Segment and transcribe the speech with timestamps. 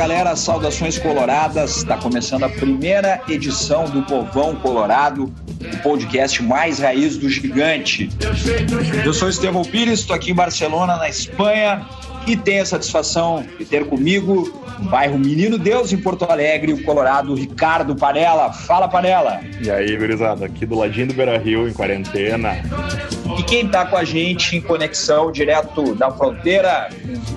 [0.00, 1.76] galera, saudações coloradas.
[1.76, 8.08] Está começando a primeira edição do Povão Colorado, o podcast mais raiz do gigante.
[9.04, 11.86] Eu sou Estevão Pires, estou aqui em Barcelona, na Espanha,
[12.32, 16.82] e tenho a satisfação de ter comigo no bairro Menino Deus, em Porto Alegre, o
[16.84, 18.52] colorado Ricardo Panella.
[18.52, 19.40] Fala, Panella!
[19.60, 22.56] E aí, gurizada, aqui do ladinho do Beira Rio, em quarentena.
[23.38, 26.88] E quem está com a gente em conexão direto da fronteira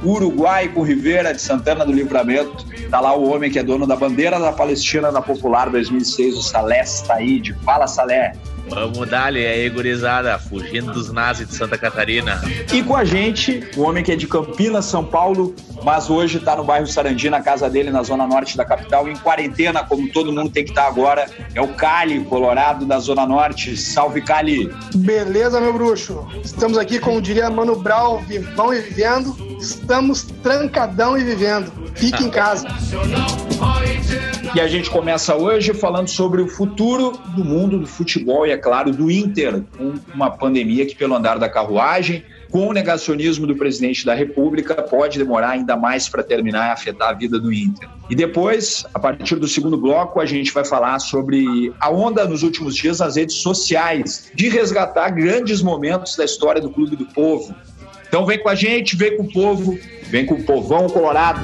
[0.04, 3.96] Uruguai com Rivera de Santana do Livramento, está lá o homem que é dono da
[3.96, 7.56] bandeira da Palestina na Popular 2006, o Salé Said.
[7.64, 8.34] Fala, Salé!
[8.70, 12.42] Vamos dar aí, gurizada, fugindo dos nazis de Santa Catarina.
[12.74, 16.56] E com a gente, o homem que é de Campinas, São Paulo, mas hoje está
[16.56, 20.32] no bairro Sarandi, na casa dele, na zona norte da capital, em quarentena, como todo
[20.32, 21.30] mundo tem que estar tá agora.
[21.54, 23.76] É o Cali, Colorado, da zona norte.
[23.76, 24.74] Salve, Cali!
[24.96, 26.26] Beleza, meu bruxo?
[26.44, 29.36] Estamos aqui, como diria Mano Brau, vivão e vivendo.
[29.60, 31.83] Estamos trancadão e vivendo.
[31.96, 32.68] Fique em casa.
[34.56, 38.58] E a gente começa hoje falando sobre o futuro do mundo do futebol e, é
[38.58, 43.56] claro, do Inter, com uma pandemia que, pelo andar da carruagem, com o negacionismo do
[43.56, 47.90] presidente da República, pode demorar ainda mais para terminar e afetar a vida do Inter.
[48.12, 52.44] E depois, a partir do segundo bloco, a gente vai falar sobre a onda nos
[52.44, 57.56] últimos dias nas redes sociais de resgatar grandes momentos da história do Clube do Povo.
[58.14, 61.42] Então vem com a gente, vem com o povo, vem com o povão colorado.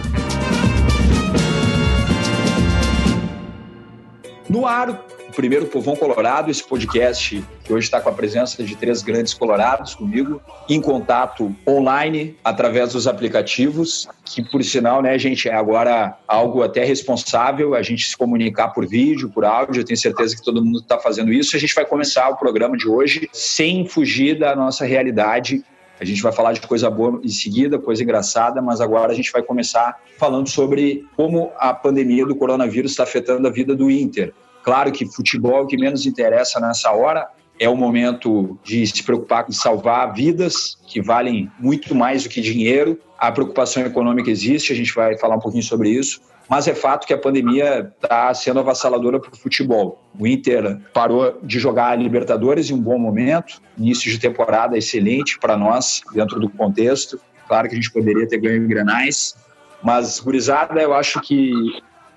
[4.47, 8.75] No ar, o primeiro Povão Colorado, esse podcast que hoje está com a presença de
[8.75, 10.39] três grandes colorados comigo,
[10.69, 16.83] em contato online, através dos aplicativos, que por sinal, né, gente, é agora algo até
[16.83, 20.81] responsável, a gente se comunicar por vídeo, por áudio, eu tenho certeza que todo mundo
[20.81, 21.55] está fazendo isso.
[21.55, 25.63] A gente vai começar o programa de hoje sem fugir da nossa realidade
[25.99, 29.31] a gente vai falar de coisa boa em seguida, coisa engraçada, mas agora a gente
[29.31, 34.33] vai começar falando sobre como a pandemia do coronavírus está afetando a vida do Inter.
[34.63, 37.27] Claro que futebol é o que menos interessa nessa hora,
[37.59, 42.39] é o momento de se preocupar com salvar vidas que valem muito mais do que
[42.39, 42.97] dinheiro.
[43.17, 47.05] A preocupação econômica existe, a gente vai falar um pouquinho sobre isso, mas é fato
[47.05, 50.01] que a pandemia está sendo avassaladora para o futebol.
[50.17, 55.37] O Inter parou de jogar a Libertadores em um bom momento, início de temporada excelente
[55.37, 57.19] para nós, dentro do contexto.
[57.47, 59.35] Claro que a gente poderia ter ganho em granais,
[59.83, 61.51] mas, gurizada, eu acho que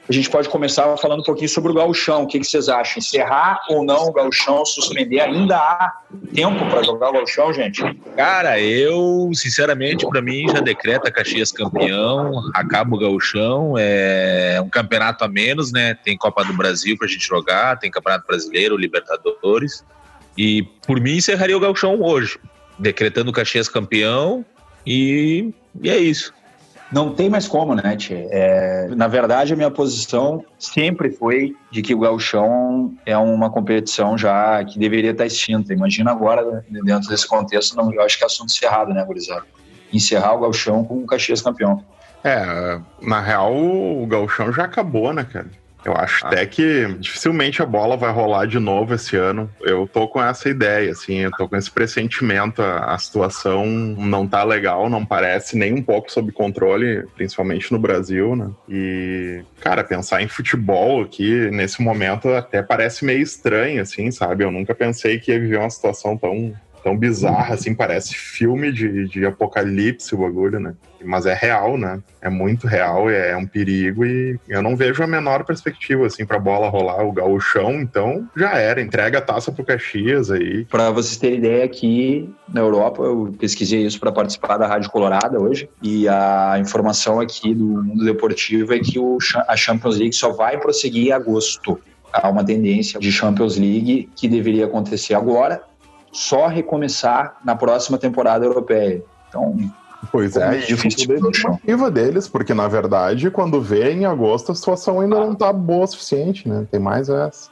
[0.09, 2.25] a gente pode começar falando um pouquinho sobre o gauchão.
[2.25, 2.99] O que, que vocês acham?
[2.99, 5.21] Encerrar ou não o gauchão, suspender?
[5.21, 5.93] Ainda há
[6.35, 7.83] tempo para jogar o gauchão, gente?
[8.17, 15.25] Cara, eu, sinceramente, para mim, já decreta Caxias campeão, acaba o gauchão, é um campeonato
[15.25, 15.95] a menos, né?
[15.95, 19.85] Tem Copa do Brasil para a gente jogar, tem Campeonato Brasileiro, Libertadores.
[20.37, 22.39] E, por mim, encerraria o gauchão hoje,
[22.77, 24.45] decretando Caxias campeão
[24.85, 26.35] e, e é isso.
[26.93, 28.29] Não tem mais como, né, Tchê?
[28.31, 34.19] É, na verdade, a minha posição sempre foi de que o gauchão é uma competição
[34.19, 35.73] já que deveria estar extinta.
[35.73, 39.47] Imagina agora, dentro desse contexto, não, eu acho que é assunto encerrado, né, gurizada?
[39.91, 41.83] Encerrar o gauchão com o Caxias campeão.
[42.23, 45.51] É, na real, o gauchão já acabou, né, cara?
[45.85, 49.51] Eu acho até que dificilmente a bola vai rolar de novo esse ano.
[49.61, 52.63] Eu tô com essa ideia, assim, eu tô com esse pressentimento.
[52.63, 57.79] A, a situação não tá legal, não parece nem um pouco sob controle, principalmente no
[57.79, 58.51] Brasil, né?
[58.69, 64.45] E, cara, pensar em futebol aqui nesse momento até parece meio estranho, assim, sabe?
[64.45, 69.09] Eu nunca pensei que ia viver uma situação tão tão bizarra, assim, parece filme de,
[69.09, 70.75] de apocalipse o bagulho, né?
[71.05, 72.01] Mas é real, né?
[72.21, 76.25] É muito real, é, é um perigo e eu não vejo a menor perspectiva, assim,
[76.25, 80.65] pra bola rolar o gauchão, então já era, entrega a taça pro Caxias aí.
[80.67, 85.41] Pra vocês terem ideia, aqui na Europa, eu pesquisei isso para participar da Rádio Colorada
[85.41, 89.19] hoje, e a informação aqui do mundo deportivo é que o,
[89.49, 91.81] a Champions League só vai prosseguir em agosto.
[92.13, 95.63] Há uma tendência de Champions League que deveria acontecer agora,
[96.13, 99.03] só recomeçar na próxima temporada europeia.
[99.29, 99.57] Então,
[100.11, 105.01] Pois é, é difícil motiva deles, porque na verdade, quando vê em agosto, a situação
[105.01, 105.21] ainda ah.
[105.21, 106.67] não está boa o suficiente, né?
[106.71, 107.51] Tem mais essa.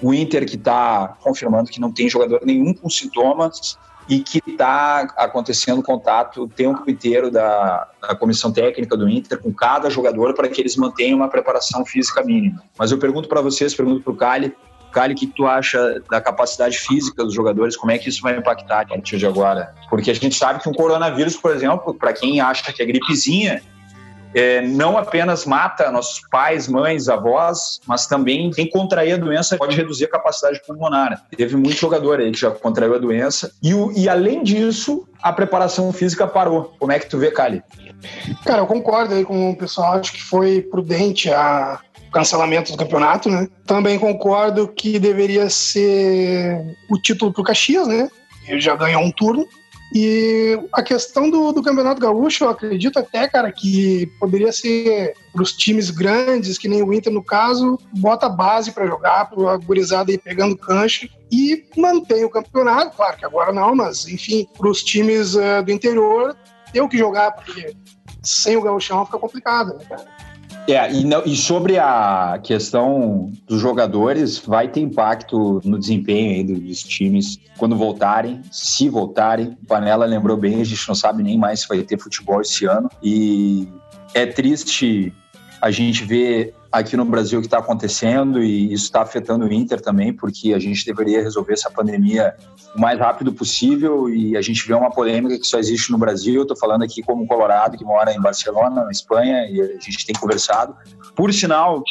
[0.00, 3.76] O Inter que está confirmando que não tem jogador nenhum com sintomas
[4.08, 9.52] e que está acontecendo contato o tempo inteiro da, da comissão técnica do Inter com
[9.52, 12.62] cada jogador para que eles mantenham uma preparação física mínima.
[12.78, 14.56] Mas eu pergunto para vocês, pergunto para o Cali,
[14.92, 17.76] Cali, o que tu acha da capacidade física dos jogadores?
[17.76, 19.74] Como é que isso vai impactar a partir de agora?
[19.88, 23.62] Porque a gente sabe que um coronavírus, por exemplo, para quem acha que é gripezinha,
[24.34, 29.76] é, não apenas mata nossos pais, mães, avós, mas também quem contrair a doença pode
[29.76, 31.24] reduzir a capacidade pulmonar.
[31.36, 33.50] Teve muito jogador aí que já contraiu a doença.
[33.62, 36.74] E, o, e além disso, a preparação física parou.
[36.78, 37.62] Como é que tu vê, Cali?
[38.44, 39.94] Cara, eu concordo aí com o pessoal.
[39.94, 41.80] Acho que foi prudente a
[42.12, 43.48] cancelamento do campeonato, né?
[43.66, 48.08] Também concordo que deveria ser o título pro Caxias, né?
[48.46, 49.46] Ele já ganhou um turno.
[49.94, 55.42] E a questão do, do Campeonato Gaúcho, eu acredito até, cara, que poderia ser para
[55.42, 60.04] os times grandes, que nem o Inter no caso, bota base para jogar, para a
[60.06, 62.96] aí pegando cancha e mantém o campeonato.
[62.96, 66.36] Claro que agora não, mas enfim, para os times uh, do interior,
[66.70, 67.74] ter o que jogar, porque
[68.22, 70.04] sem o gauchão fica complicado, né, cara?
[70.68, 76.82] É, e, não, e, sobre a questão dos jogadores, vai ter impacto no desempenho dos
[76.82, 79.56] times quando voltarem, se voltarem.
[79.62, 82.66] O Panela lembrou bem, a gente não sabe nem mais se vai ter futebol esse
[82.66, 82.90] ano.
[83.02, 83.66] E
[84.12, 85.10] é triste
[85.62, 89.80] a gente ver aqui no Brasil que está acontecendo e isso está afetando o Inter
[89.80, 92.34] também, porque a gente deveria resolver essa pandemia
[92.74, 96.42] o mais rápido possível e a gente vê uma polêmica que só existe no Brasil.
[96.42, 100.14] Estou falando aqui como Colorado que mora em Barcelona, na Espanha, e a gente tem
[100.14, 100.76] conversado.
[101.16, 101.82] Por sinal,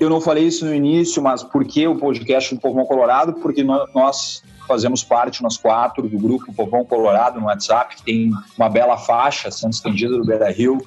[0.00, 3.34] eu não falei isso no início, mas por que o podcast do Povão Colorado?
[3.34, 8.68] Porque nós fazemos parte, nós quatro, do grupo Povão Colorado no WhatsApp, que tem uma
[8.68, 10.78] bela faixa sendo estendida do Beira Rio,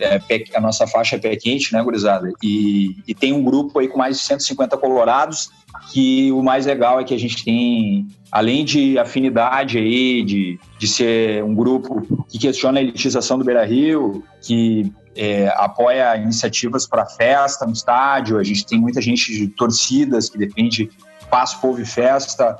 [0.00, 0.20] é,
[0.54, 2.32] a nossa faixa é pé quente, né, gurizada?
[2.42, 5.50] E, e tem um grupo aí com mais de 150 colorados,
[5.92, 10.88] que o mais legal é que a gente tem, além de afinidade aí, de, de
[10.88, 17.06] ser um grupo que questiona a elitização do Beira Rio, que é, apoia iniciativas para
[17.06, 20.90] festa no estádio, a gente tem muita gente de torcidas que defende
[21.30, 22.58] paz, povo e festa,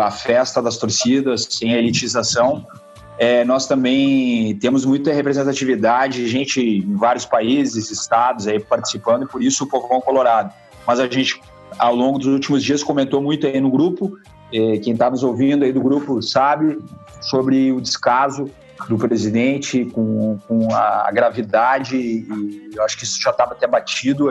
[0.00, 2.66] a festa das torcidas, sem a elitização.
[3.16, 9.42] É, nós também temos muita representatividade, gente em vários países, estados aí participando, e por
[9.42, 10.52] isso o Povão Colorado.
[10.86, 11.40] Mas a gente,
[11.78, 14.18] ao longo dos últimos dias, comentou muito aí no grupo,
[14.52, 16.78] é, quem está nos ouvindo aí do grupo sabe,
[17.20, 18.50] sobre o descaso
[18.88, 24.26] do presidente com, com a gravidade, e eu acho que isso já estava até batido.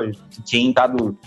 [0.46, 1.18] Quem está do,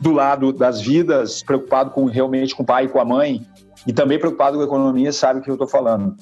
[0.00, 3.46] do lado das vidas, preocupado com realmente com o pai e com a mãe,
[3.86, 6.16] e também preocupado com a economia, sabe o que eu estou falando.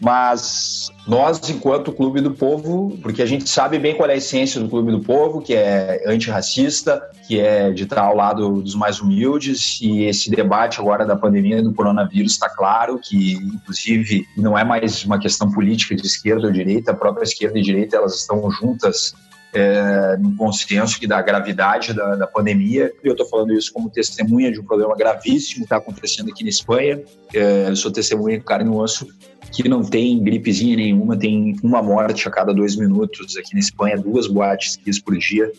[0.00, 4.58] Mas nós, enquanto Clube do Povo, porque a gente sabe bem qual é a essência
[4.58, 9.00] do Clube do Povo, que é antirracista, que é de estar ao lado dos mais
[9.00, 14.64] humildes, e esse debate agora da pandemia do coronavírus está claro que, inclusive, não é
[14.64, 18.50] mais uma questão política de esquerda ou direita, a própria esquerda e direita elas estão
[18.50, 19.14] juntas
[19.52, 22.92] é, no consenso que da gravidade da, da pandemia.
[23.02, 26.50] Eu estou falando isso como testemunha de um problema gravíssimo que está acontecendo aqui na
[26.50, 27.02] Espanha.
[27.34, 29.08] É, eu sou testemunha do carne osso
[29.52, 33.96] que não tem gripezinha nenhuma, tem uma morte a cada dois minutos aqui na Espanha,
[33.96, 35.50] duas boates por dia.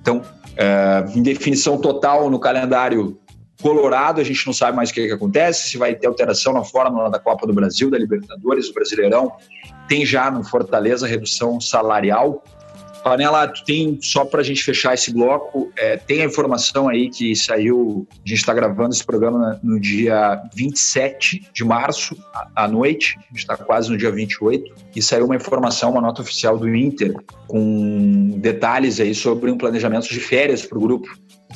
[0.00, 0.22] Então,
[0.56, 3.18] é, em definição total no calendário
[3.60, 6.62] colorado, a gente não sabe mais o que, que acontece, se vai ter alteração na
[6.62, 9.32] fórmula da Copa do Brasil, da Libertadores, do Brasileirão.
[9.88, 12.44] Tem já no Fortaleza redução salarial,
[13.08, 17.08] Panela, tu tem, só para a gente fechar esse bloco, é, tem a informação aí
[17.08, 22.14] que saiu, a gente está gravando esse programa no dia 27 de março,
[22.54, 26.20] à noite, a gente está quase no dia 28, e saiu uma informação, uma nota
[26.20, 27.14] oficial do Inter,
[27.46, 31.08] com detalhes aí sobre um planejamento de férias para o grupo.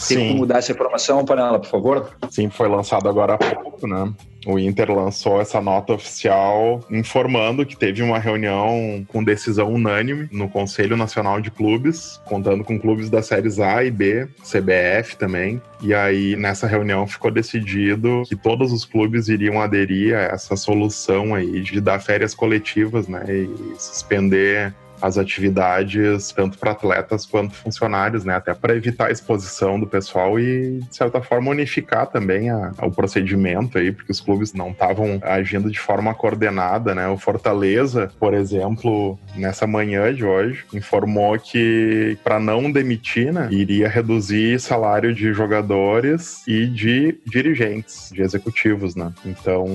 [0.08, 0.28] Tem Sim.
[0.28, 2.16] como mudar essa informação, Panela, por favor?
[2.30, 4.10] Sim, foi lançado agora há pouco, né?
[4.46, 10.48] O Inter lançou essa nota oficial informando que teve uma reunião com decisão unânime no
[10.48, 15.60] Conselho Nacional de Clubes, contando com clubes das séries A e B, CBF também.
[15.80, 21.34] E aí, nessa reunião, ficou decidido que todos os clubes iriam aderir a essa solução
[21.34, 23.24] aí de dar férias coletivas, né?
[23.28, 28.36] E suspender as atividades tanto para atletas quanto funcionários, né?
[28.36, 32.86] Até para evitar a exposição do pessoal e, de certa forma, unificar também a, a,
[32.86, 37.08] o procedimento aí, porque os clubes não estavam agindo de forma coordenada, né?
[37.08, 43.88] O Fortaleza, por exemplo, nessa manhã de hoje, informou que para não demitir, né, iria
[43.88, 49.12] reduzir salário de jogadores e de dirigentes, de executivos, né?
[49.24, 49.66] Então,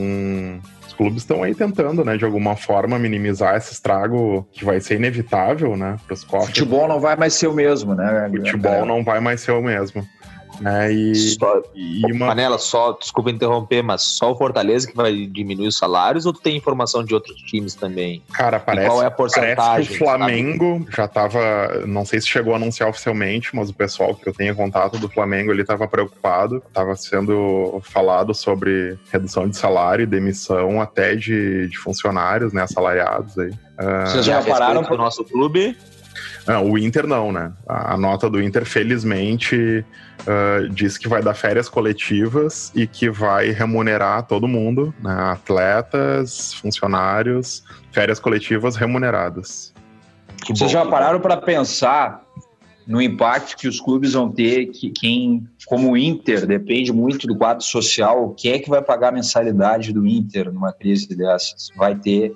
[0.97, 5.77] clubes estão aí tentando, né, de alguma forma minimizar esse estrago que vai ser inevitável,
[5.77, 6.47] né, para os cofres.
[6.47, 8.29] Futebol não vai mais ser o mesmo, né?
[8.29, 10.05] Futebol não vai mais ser o mesmo.
[10.59, 10.91] Né?
[10.91, 12.27] E, só, e uma...
[12.27, 16.57] Manela, só, desculpa interromper, mas só o Fortaleza que vai diminuir os salários ou tem
[16.57, 18.21] informação de outros times também?
[18.33, 20.95] Cara, parece, qual é a porcentagem, que o Flamengo sabe?
[20.95, 24.55] já estava, não sei se chegou a anunciar oficialmente, mas o pessoal que eu tenho
[24.55, 30.81] contato do Flamengo, ele estava preocupado, estava sendo falado sobre redução de salário e demissão
[30.81, 33.51] até de, de funcionários, né, assalariados aí.
[34.05, 35.77] Vocês já pararam para o nosso clube?
[36.47, 37.51] Não, o Inter não, né?
[37.67, 39.85] A, a nota do Inter, felizmente,
[40.21, 45.13] uh, diz que vai dar férias coletivas e que vai remunerar todo mundo, né?
[45.31, 49.73] atletas, funcionários, férias coletivas remuneradas.
[50.45, 50.79] Que Vocês bom.
[50.79, 52.25] já pararam para pensar
[52.87, 57.35] no impacto que os clubes vão ter, que quem, como o Inter, depende muito do
[57.35, 61.69] quadro social, quem é que vai pagar a mensalidade do Inter numa crise dessas?
[61.75, 62.33] Vai ter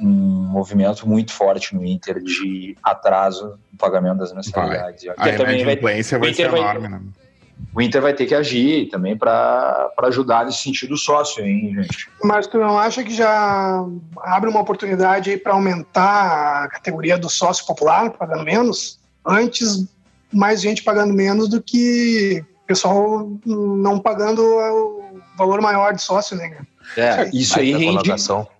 [0.00, 5.04] um movimento muito forte no Inter de atraso no pagamento das mensalidades.
[5.16, 5.34] Vai.
[5.34, 7.00] A também vai, vai ser enorme, vai, né?
[7.74, 12.10] O Inter vai ter que agir também para ajudar nesse sentido o sócio, hein, gente?
[12.22, 13.84] Mas tu não acha que já
[14.18, 18.98] abre uma oportunidade para aumentar a categoria do sócio popular, pagando menos?
[19.24, 19.86] Antes,
[20.32, 26.58] mais gente pagando menos do que pessoal não pagando o valor maior de sócio, né?
[26.96, 28.10] É, isso aí rende.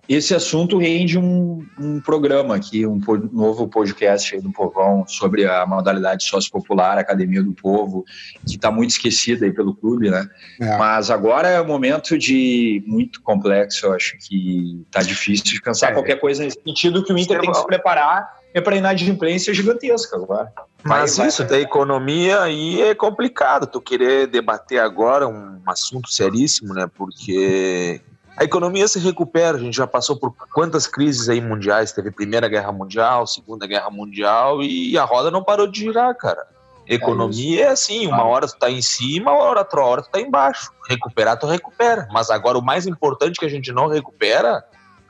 [0.07, 2.97] Esse assunto rende um, um programa aqui, um
[3.33, 8.05] novo podcast aí do Povão sobre a modalidade sócio-popular, Academia do Povo,
[8.47, 10.25] que está muito esquecida aí pelo clube, né?
[10.61, 10.77] É.
[10.77, 15.91] Mas agora é um momento de muito complexo, eu acho que está difícil de cansar
[15.91, 15.93] é.
[15.93, 20.15] qualquer coisa nesse sentido que o Inter tem que se preparar é para inadimplência gigantesca
[20.15, 20.51] agora.
[20.83, 21.51] Mas vai, isso vai.
[21.51, 23.67] da economia aí é complicado.
[23.67, 26.89] Tu querer debater agora um assunto seríssimo, né?
[26.95, 28.01] Porque
[28.37, 32.47] a economia se recupera, a gente já passou por quantas crises aí mundiais, teve Primeira
[32.47, 36.45] Guerra Mundial, Segunda Guerra Mundial e a roda não parou de girar, cara.
[36.87, 40.71] Economia é, é assim, uma hora tu tá em cima, outra hora tu tá embaixo.
[40.87, 44.63] Recuperar tu recupera, mas agora o mais importante que a gente não recupera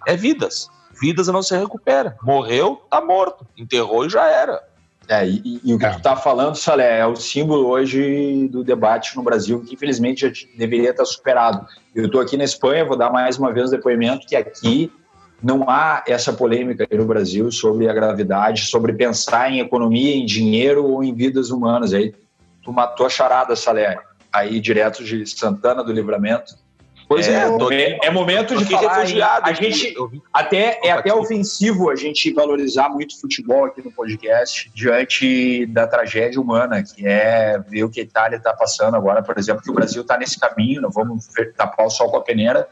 [0.08, 0.70] é vidas.
[1.00, 2.18] Vidas não se recupera.
[2.24, 3.46] Morreu, tá morto.
[3.56, 4.67] Enterrou e já era.
[5.10, 5.90] É, e, e, o que é.
[5.92, 10.48] tu está falando, Salé, é o símbolo hoje do debate no Brasil, que infelizmente já
[10.58, 11.66] deveria estar superado.
[11.96, 14.92] Eu estou aqui na Espanha, vou dar mais uma vez o depoimento que aqui
[15.42, 20.86] não há essa polêmica no Brasil sobre a gravidade, sobre pensar em economia, em dinheiro
[20.86, 21.94] ou em vidas humanas.
[21.94, 22.14] Aí
[22.62, 23.98] tu matou a charada, Salé,
[24.34, 26.56] aí direto de Santana do Livramento
[27.08, 28.98] Pois é, é, é momento de falar.
[28.98, 29.96] Refugiado, a gente
[30.34, 36.42] até é até ofensivo a gente valorizar muito futebol aqui no podcast diante da tragédia
[36.42, 39.74] humana, que é ver o que a Itália está passando agora, por exemplo, que o
[39.74, 42.68] Brasil está nesse caminho, não vamos tapar o sol com a peneira,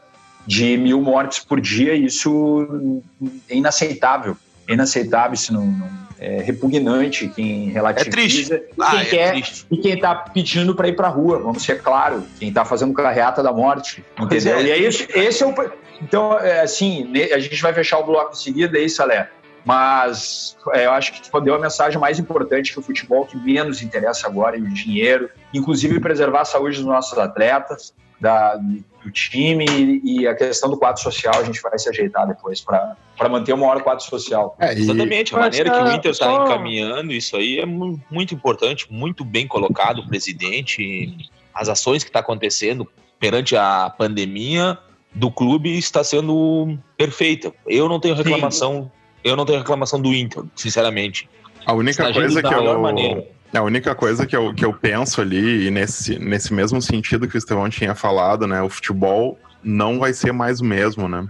[0.46, 3.02] de mil mortes por dia, isso
[3.48, 4.36] é inaceitável.
[4.68, 8.08] É inaceitável, isso não, não é repugnante quem relativiza.
[8.08, 8.52] É triste.
[8.52, 9.66] E quem ah, é quer triste.
[9.70, 13.42] e quem tá pedindo para ir para rua, vamos ser claro, quem tá fazendo carreata
[13.42, 14.56] da morte, entendeu?
[14.58, 15.54] É, e aí esse, esse é o
[16.00, 19.30] então é, assim, a gente vai fechar o bloco em seguida aí, Salé.
[19.64, 23.36] Mas é, eu acho que tu deu a mensagem mais importante que o futebol que
[23.36, 29.10] menos interessa agora, e o dinheiro, inclusive preservar a saúde dos nossos atletas, da, do
[29.10, 32.96] time e a questão do quadro social a gente vai se ajeitar depois para
[33.28, 34.56] manter o maior quadro social.
[34.58, 34.72] É.
[34.72, 36.44] Exatamente, a maneira que o Inter está só...
[36.44, 42.20] encaminhando isso aí é muito importante, muito bem colocado o presidente, as ações que está
[42.20, 44.78] acontecendo perante a pandemia
[45.14, 47.52] do clube está sendo perfeita.
[47.66, 48.90] Eu não tenho reclamação, Sim.
[49.24, 51.28] eu não tenho reclamação do Inter, sinceramente.
[51.64, 53.35] A única coisa que eu maneira.
[53.54, 57.36] A única coisa que eu, que eu penso ali, e nesse, nesse mesmo sentido que
[57.36, 58.60] o Estevão tinha falado, né?
[58.60, 61.26] O futebol não vai ser mais o mesmo, né?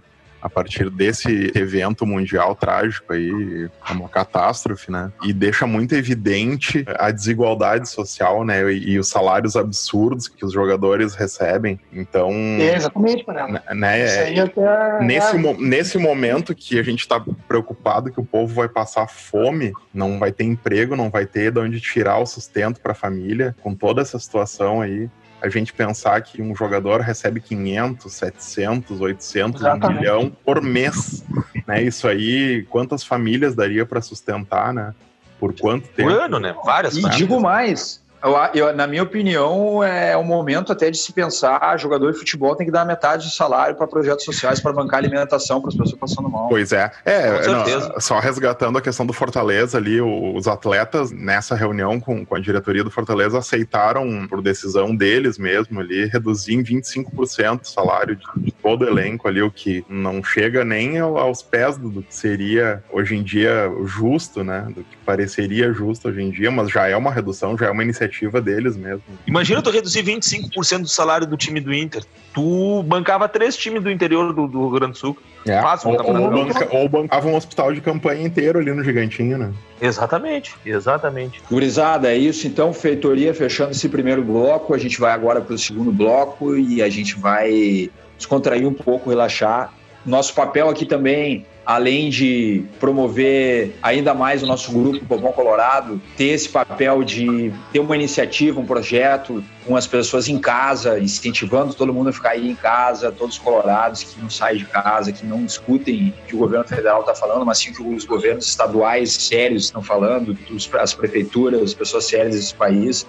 [0.47, 5.11] A partir desse evento mundial trágico aí, é uma catástrofe, né?
[5.25, 8.73] E deixa muito evidente a desigualdade social, né?
[8.73, 11.81] E, e os salários absurdos que os jogadores recebem.
[11.93, 12.31] Então.
[12.31, 13.61] É, exatamente, Panela.
[13.75, 15.05] Né, é, até...
[15.05, 19.73] nesse, mo nesse momento que a gente está preocupado que o povo vai passar fome,
[19.93, 23.57] não vai ter emprego, não vai ter de onde tirar o sustento para a família,
[23.63, 25.11] com toda essa situação aí
[25.47, 29.97] a gente pensar que um jogador recebe 500, 700, 800, Exatamente.
[29.97, 31.25] 1 milhão por mês,
[31.67, 31.83] né?
[31.83, 34.95] Isso aí, quantas famílias daria para sustentar, né?
[35.39, 36.11] Por quanto tempo?
[36.11, 36.55] Por ano, né?
[36.65, 37.17] Várias E famílias.
[37.19, 42.13] digo mais, eu, eu, na minha opinião, é o momento até de se pensar: jogador
[42.13, 45.69] de futebol tem que dar metade do salário para projetos sociais para bancar alimentação para
[45.69, 46.49] as pessoas passando mal.
[46.49, 46.91] Pois é.
[47.05, 52.35] é não, só resgatando a questão do Fortaleza ali, os atletas nessa reunião com, com
[52.35, 58.17] a diretoria do Fortaleza aceitaram, por decisão deles mesmo ali, reduzir em 25% o salário
[58.17, 62.03] de, de, todo o elenco ali, o que não chega nem aos pés do, do
[62.03, 64.67] que seria hoje em dia justo, né?
[64.75, 67.83] Do que pareceria justo hoje em dia, mas já é uma redução, já é uma
[67.83, 69.03] iniciativa iniciativa deles mesmo.
[69.27, 72.03] Imagina tu reduzir 25% do salário do time do Inter.
[72.33, 75.17] Tu bancava três times do interior do, do Rio Grande do Sul.
[75.47, 75.61] É.
[75.61, 79.53] Fácil, ou, ou, banca, ou, bancava um hospital de campanha inteiro ali no Gigantinho, né?
[79.81, 81.41] Exatamente, exatamente.
[81.51, 82.73] Gurizada, é isso então.
[82.73, 84.75] Feitoria fechando esse primeiro bloco.
[84.75, 89.11] A gente vai agora para o segundo bloco e a gente vai descontrair um pouco,
[89.11, 89.73] relaxar.
[90.05, 96.27] Nosso papel aqui também além de promover ainda mais o nosso grupo Povão Colorado, ter
[96.27, 101.93] esse papel de ter uma iniciativa, um projeto com as pessoas em casa, incentivando todo
[101.93, 105.27] mundo a ficar aí em casa, todos os colorados que não saem de casa, que
[105.27, 108.47] não discutem o que o governo federal está falando, mas sim o que os governos
[108.47, 110.39] estaduais sérios estão falando,
[110.79, 113.05] as prefeituras, as pessoas sérias desse país.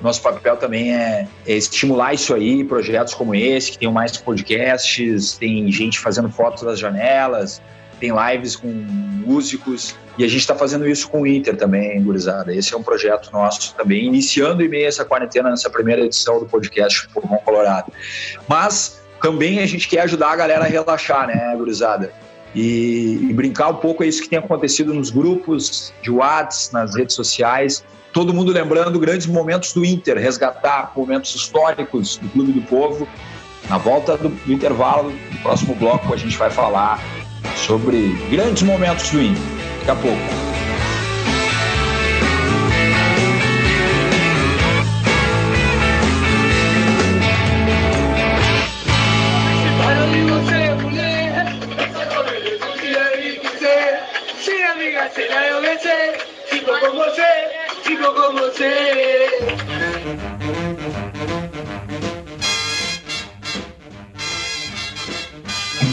[0.00, 5.36] Nosso papel também é, é, estimular isso aí, projetos como esse, que tem mais podcasts,
[5.38, 7.62] tem gente fazendo fotos das janelas,
[8.00, 12.54] tem lives com músicos, e a gente está fazendo isso com o Inter também, gurizada.
[12.54, 16.46] Esse é um projeto nosso também, iniciando em meio essa quarentena, nessa primeira edição do
[16.46, 17.92] podcast Pulmão Colorado.
[18.48, 22.12] Mas também a gente quer ajudar a galera a relaxar, né, gurizada?
[22.54, 26.94] E, e brincar um pouco é isso que tem acontecido nos grupos de WhatsApp, nas
[26.94, 27.84] redes sociais.
[28.12, 33.06] Todo mundo lembrando grandes momentos do Inter, resgatar momentos históricos do Clube do Povo.
[33.68, 36.98] Na volta do, do intervalo, no próximo bloco, a gente vai falar
[37.54, 39.42] sobre grandes momentos do Inter.
[39.86, 40.46] Daqui a pouco.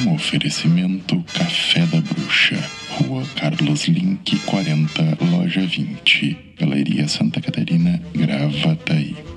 [0.06, 1.23] Um oferecimento
[1.74, 9.33] Café da Bruxa, Rua Carlos Link 40, Loja 20, Galeria Santa Catarina, Gravataí.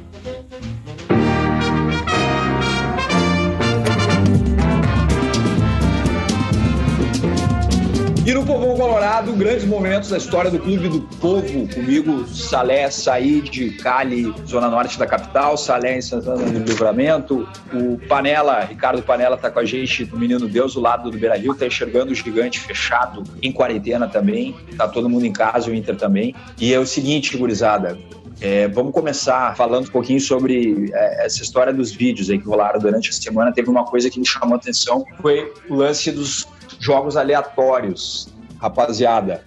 [8.27, 11.69] E no Povão Colorado, grandes momentos da história do Clube do Povo.
[11.73, 17.49] Comigo, Salé, Said, Cali, Zona Norte da capital, Salé em Santana do Livramento.
[17.73, 21.37] O Panela, Ricardo Panela tá com a gente do Menino Deus, do lado do Beira
[21.37, 24.57] Rio, tá enxergando o gigante fechado em quarentena também.
[24.77, 26.35] Tá todo mundo em casa, o Inter também.
[26.61, 27.97] E é o seguinte, gurizada,
[28.41, 32.79] é, vamos começar falando um pouquinho sobre é, essa história dos vídeos aí que rolaram
[32.81, 33.53] durante a semana.
[33.53, 36.47] Teve uma coisa que me chamou a atenção, foi o lance dos
[36.79, 39.43] jogos aleatórios, rapaziada.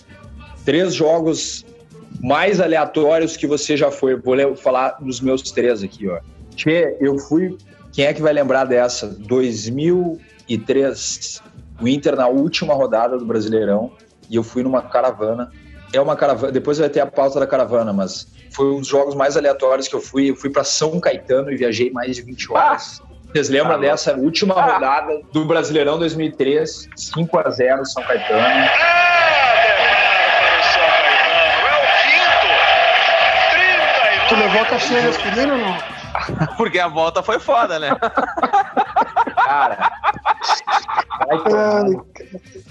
[0.65, 1.65] Três jogos
[2.21, 4.15] mais aleatórios que você já foi.
[4.15, 6.19] Vou falar dos meus três aqui, ó.
[6.55, 7.57] Che, eu fui.
[7.91, 9.07] Quem é que vai lembrar dessa?
[9.07, 11.41] 2003,
[11.81, 13.91] o Inter na última rodada do Brasileirão,
[14.29, 15.49] e eu fui numa caravana.
[15.91, 19.15] É uma caravana, depois vai ter a pauta da caravana, mas foi um dos jogos
[19.15, 20.29] mais aleatórios que eu fui.
[20.29, 23.01] Eu fui para São Caetano e viajei mais de 20 horas.
[23.03, 23.08] Ah!
[23.31, 24.73] Vocês lembram ah, dessa última ah.
[24.73, 26.89] rodada do Brasileirão 2003?
[26.95, 28.41] 5 a 0 São Caetano.
[33.53, 35.77] É, tu levou a caixinha de aspirina ou não?
[36.57, 37.95] Porque a volta foi foda, né?
[39.35, 39.91] Cara.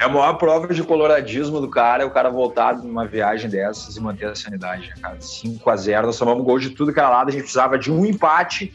[0.00, 3.96] É a maior prova de coloradismo do cara é o cara voltar numa viagem dessas
[3.96, 5.20] e manter a sanidade, cara.
[5.20, 7.92] 5 a 0 nós tomamos gol de tudo que era lado, a gente precisava de
[7.92, 8.72] um empate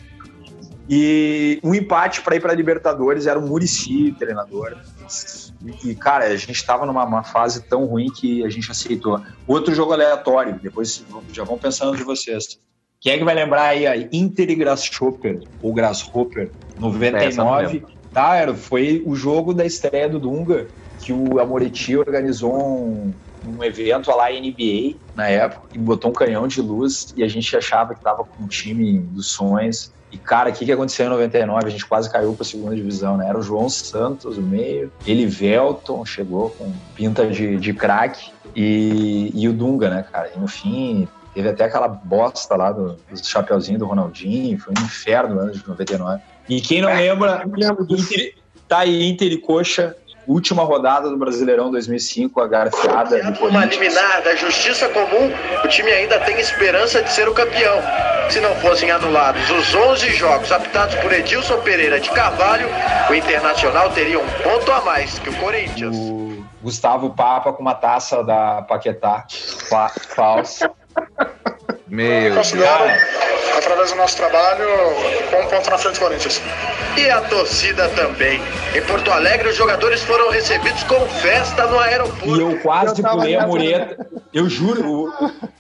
[0.89, 4.77] e um empate para ir para Libertadores era o Murici, treinador.
[5.83, 9.21] E, cara, a gente estava numa fase tão ruim que a gente aceitou.
[9.47, 12.59] Outro jogo aleatório, depois já vão pensando de vocês.
[12.99, 17.83] Quem é que vai lembrar aí a Inter e Grasshopper, ou Grasshopper, 99?
[18.13, 20.67] Tá, era, foi o jogo da estreia do Dunga,
[20.99, 23.13] que o Amoretti organizou um,
[23.45, 27.55] um evento lá NBA na época e botou um canhão de luz e a gente
[27.57, 31.09] achava que tava com um time dos sonhos e, cara, o que, que aconteceu em
[31.09, 31.65] 99?
[31.65, 33.27] A gente quase caiu para a segunda divisão, né?
[33.27, 34.91] Era o João Santos, o meio.
[35.07, 38.31] Ele, Velton, chegou com pinta de, de craque.
[38.55, 40.31] E, e o Dunga, né, cara?
[40.35, 44.59] E no fim, teve até aquela bosta lá do, do chapeuzinho do Ronaldinho.
[44.59, 46.21] Foi um inferno no ano de 99.
[46.47, 47.43] E quem não lembra,
[47.89, 48.35] Inter,
[48.67, 49.95] tá aí Inter e Coxa
[50.27, 53.35] última rodada do Brasileirão 2005, a garfiada.
[53.41, 55.31] Uma liminar da justiça comum,
[55.63, 57.81] o time ainda tem esperança de ser o campeão.
[58.29, 62.67] Se não fossem anulados os 11 jogos aptados por Edilson Pereira de Carvalho,
[63.09, 65.95] o Internacional teria um ponto a mais que o Corinthians.
[65.95, 69.25] O Gustavo Papa com uma taça da Paquetá
[70.15, 70.71] falsa.
[71.87, 72.85] Meu Considero,
[73.91, 74.65] do nosso trabalho,
[75.29, 76.41] com um ponto na frente do Corinthians.
[76.97, 78.39] E a torcida também.
[78.75, 82.35] Em Porto Alegre, os jogadores foram recebidos com festa no aeroporto.
[82.35, 84.07] E eu quase eu pulei a mureta.
[84.33, 85.13] Eu juro,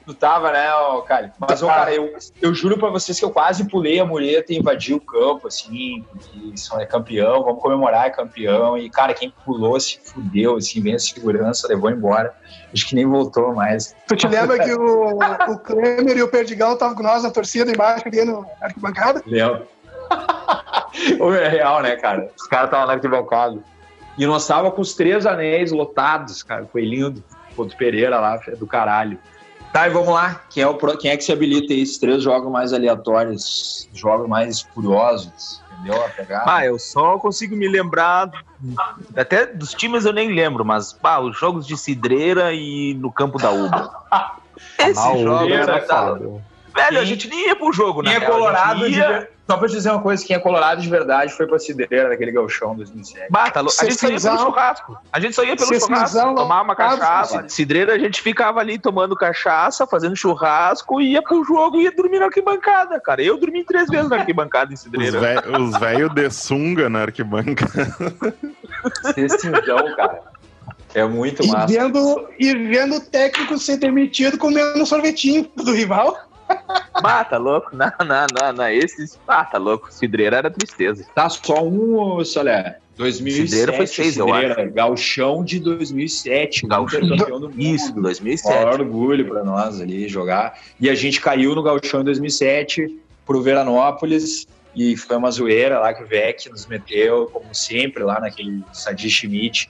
[0.05, 0.67] tu tava, né,
[1.07, 1.31] cara?
[1.39, 4.57] Mas, ó, cara, eu, eu juro pra vocês que eu quase pulei a mureta e
[4.57, 8.75] invadi o campo, assim, porque são, é campeão, vamos comemorar, é campeão.
[8.75, 12.33] E, cara, quem pulou se fudeu, assim, vem a segurança, levou embora.
[12.73, 13.95] Acho que nem voltou mais.
[14.07, 17.71] Tu te lembra que o, o Klemer e o Perdigão estavam com nós na torcida
[17.71, 19.21] embaixo ali no arquibancada?
[19.25, 19.67] Lembro.
[21.41, 22.29] É real, né, cara?
[22.37, 23.59] Os caras estavam na arquibancada.
[24.17, 26.67] E nós tava com os três anéis lotados, cara.
[26.71, 27.23] Foi lindo.
[27.55, 29.17] Ponto Pereira lá, do caralho.
[29.71, 30.41] Tá, e vamos lá.
[30.51, 31.81] Quem é, o, quem é que se habilita aí?
[31.81, 36.03] Esses três jogos mais aleatórios, jogos mais curiosos, entendeu?
[36.03, 36.43] A pegada.
[36.45, 38.29] Ah, eu só consigo me lembrar.
[39.17, 43.39] Até dos times eu nem lembro, mas bah, os jogos de Cidreira e no campo
[43.39, 43.91] da Uba.
[44.77, 45.51] Esses jogos.
[45.51, 48.11] É Velho, a gente nem ia pro jogo, né?
[48.15, 50.81] Quem é colorado, de ia- ver- só pra te dizer uma coisa, quem é colorado
[50.81, 53.27] de verdade foi pra Cidreira, naquele galchão 2007.
[53.29, 53.75] Bah, tá louco.
[53.79, 54.97] A gente só ia pelo churrasco.
[55.11, 57.45] A gente só ia pelo churrasco, tomar uma cachaça.
[57.49, 62.19] Cidreira, a gente ficava ali tomando cachaça, fazendo churrasco, ia pro jogo e ia dormir
[62.19, 63.21] na arquibancada, cara.
[63.21, 65.19] Eu dormi três vezes na arquibancada em Cidreira.
[65.59, 67.95] Os velhos de sunga na arquibancada.
[69.13, 70.21] Cecilzão, cara.
[70.93, 71.67] É muito E massa.
[71.67, 76.15] vendo, e vendo o técnico ser demitido comendo um sorvetinho do rival.
[77.01, 77.75] Bah, tá louco?
[77.75, 78.67] Não, não, não, não.
[78.69, 79.19] Esses.
[79.27, 79.91] Ah, tá louco.
[79.91, 81.05] Cidreira era tristeza.
[81.13, 82.77] Tá só um, Solé.
[82.95, 86.67] 2007, Cidreira foi seis, eu Cidreira, Galchão de 2007.
[86.67, 87.01] Gauchão.
[87.01, 87.51] Inter campeão do.
[87.59, 88.81] Isso, Maior 2007.
[88.81, 90.59] orgulho pra nós ali jogar.
[90.79, 95.93] E a gente caiu no Gauchão em 2007 pro Veranópolis e foi uma zoeira lá
[95.93, 99.69] que o Vec nos meteu, como sempre, lá naquele Sadi Schmidt.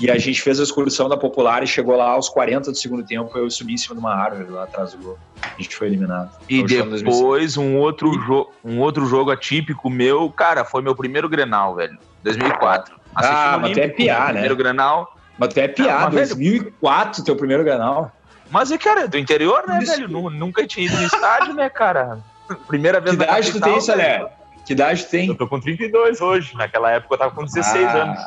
[0.00, 3.04] E a gente fez a excursão da Popular e chegou lá aos 40 do segundo
[3.04, 3.36] tempo.
[3.36, 5.18] Eu subi em cima de uma árvore lá atrás do gol.
[5.42, 6.30] A gente foi eliminado.
[6.48, 7.04] E Gauchão 2007.
[7.16, 11.98] depois, um outro, jo um outro jogo atípico meu, cara, foi meu primeiro Grenal, velho.
[12.22, 12.94] 2004.
[13.14, 14.26] Assisti Ah, mas tu é meu né?
[14.32, 15.16] Primeiro Grenal.
[15.38, 18.12] Mas tu é Não, mas, velho- 2004, teu primeiro Granal.
[18.50, 19.92] Mas é, cara, do interior, né, Isso.
[19.92, 20.08] velho?
[20.08, 22.18] Nu- Nunca tinha ido no estádio, né, cara?
[22.68, 24.24] Primeira Que vez na idade tu tem, Salé?
[24.66, 25.28] Que idade tem?
[25.28, 26.54] Eu tô com 32 hoje.
[26.56, 28.20] Naquela época eu tava com 16 Ah, anos.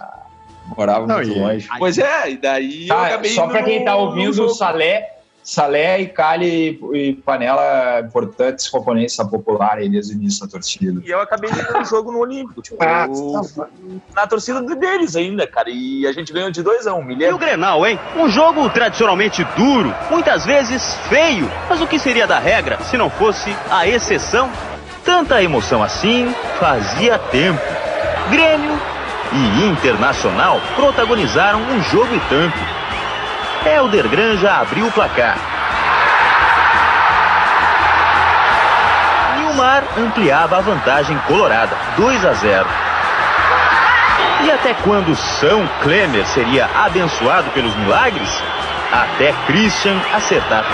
[0.78, 1.68] Morava Não, muito e- longe.
[1.78, 4.50] Pois é, e daí eu Tá, acabei só pra quem tá ouvindo, jogo.
[4.52, 10.52] Salé, Salé e Cali e Panela, importantes componentes da popular aí desde o início da
[10.52, 11.02] torcida.
[11.04, 12.62] E eu acabei indo no jogo no Olímpico.
[12.62, 13.68] Tipo, Ah, eu- tá.
[14.16, 15.70] na torcida deles ainda, cara.
[15.72, 17.38] E a gente ganhou de 2 a 1 um, me E o.
[17.38, 18.00] Grenal, hein?
[18.16, 21.50] Um jogo tradicionalmente duro, muitas vezes feio.
[21.68, 24.52] Mas o que seria da regra se não fosse a exceção?
[25.10, 27.60] Tanta emoção assim fazia tempo.
[28.30, 28.80] Grêmio
[29.32, 32.56] e Internacional protagonizaram um jogo e tanto.
[33.66, 35.36] Helder Granja abriu o placar.
[39.38, 42.70] Nilmar ampliava a vantagem colorada, 2 a 0.
[44.44, 48.30] E até quando São Klemer seria abençoado pelos milagres?
[48.92, 50.66] Até Christian acertar.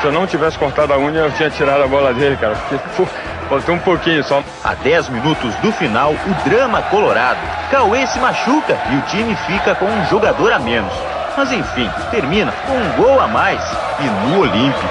[0.00, 2.54] Se eu não tivesse cortado a unha, eu tinha tirado a bola dele, cara.
[2.56, 3.06] Porque pô,
[3.50, 4.42] faltou um pouquinho só.
[4.64, 7.38] A 10 minutos do final, o drama colorado.
[7.70, 10.92] Cauê se machuca e o time fica com um jogador a menos.
[11.36, 13.60] Mas enfim, termina com um gol a mais
[14.00, 14.88] e no Olímpico.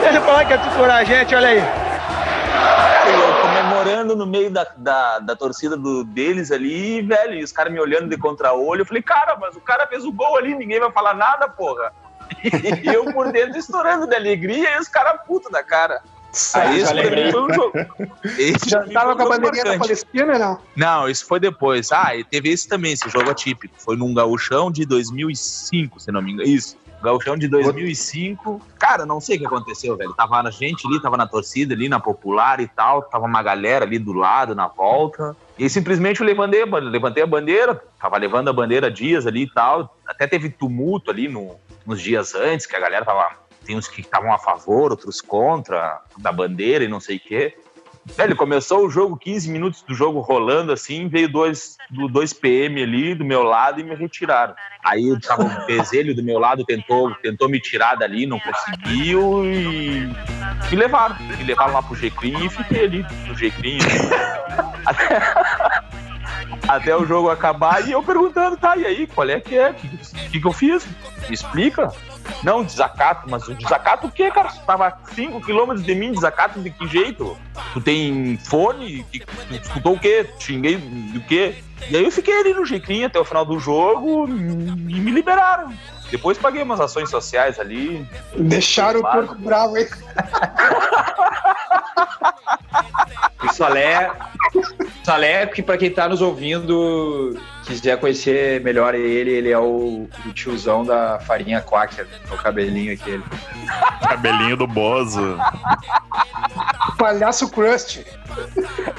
[0.00, 1.62] Deixa eu falar que é titular a gente, olha aí.
[3.42, 7.80] Comemorando no meio da, da, da torcida do, deles ali, velho, e os caras me
[7.80, 8.82] olhando de contra-olho.
[8.82, 11.92] Eu falei, cara, mas o cara fez o gol ali, ninguém vai falar nada, porra.
[12.42, 16.00] E eu por dentro estourando de alegria e os caras putos da cara.
[16.54, 17.72] Aí já esse pra mim foi um jogo.
[18.38, 19.78] Esse Já tava com a bandeirinha da.
[19.78, 20.58] Palestina, não?
[20.74, 21.92] Não, isso foi depois.
[21.92, 23.74] Ah, e teve esse também, esse jogo atípico.
[23.78, 26.48] Foi num gauchão de 2005, se não me engano.
[26.48, 26.76] Isso.
[27.00, 28.60] Gauchão de 2005.
[28.78, 30.14] Cara, não sei o que aconteceu, velho.
[30.14, 33.02] Tava a gente ali, tava na torcida ali, na popular e tal.
[33.02, 35.36] Tava uma galera ali do lado, na volta.
[35.58, 37.80] E simplesmente eu levantei, levantei a bandeira.
[38.00, 39.94] Tava levando a bandeira dias ali e tal.
[40.06, 41.56] Até teve tumulto ali no-
[41.86, 43.44] nos dias antes, que a galera tava.
[43.64, 47.56] Tem uns que estavam a favor, outros contra da bandeira e não sei o quê.
[48.06, 52.82] Velho, começou o jogo, 15 minutos do jogo rolando assim, veio dois, do, dois PM
[52.82, 54.54] ali do meu lado e me retiraram.
[54.84, 60.06] Aí tava um pezelho do meu lado, tentou, tentou me tirar dali, não conseguiu e
[60.70, 61.16] me levaram.
[61.18, 63.78] Me levaram lá pro G-Clean e fiquei ali no G-Clean.
[66.68, 69.70] Até, o jogo acabar e eu perguntando, tá, e aí, qual é que é?
[69.70, 69.88] O que,
[70.30, 70.86] que, que eu fiz?
[71.28, 71.92] Me explica.
[72.42, 74.48] Não, desacato, mas o desacato o quê, cara?
[74.48, 77.36] Tu tava a 5 km de mim, desacato de que jeito?
[77.74, 79.04] Tu tem fone?
[79.12, 80.26] Que- Tu escutou o quê?
[80.38, 81.56] Xinguei do quê?
[81.90, 84.32] E aí eu fiquei ali no Jequim até o final do jogo e
[85.00, 85.72] me liberaram.
[86.10, 88.06] Depois paguei umas ações sociais ali.
[88.36, 89.86] Deixaram o porco bravo aí.
[93.42, 94.10] O Salé,
[95.04, 100.32] Salé, que pra quem tá nos ouvindo, quiser conhecer melhor ele, ele é o, o
[100.32, 103.22] tiozão da farinha Quaker, o cabelinho aquele.
[104.08, 105.36] Cabelinho do Bozo.
[106.96, 108.02] Palhaço Crust.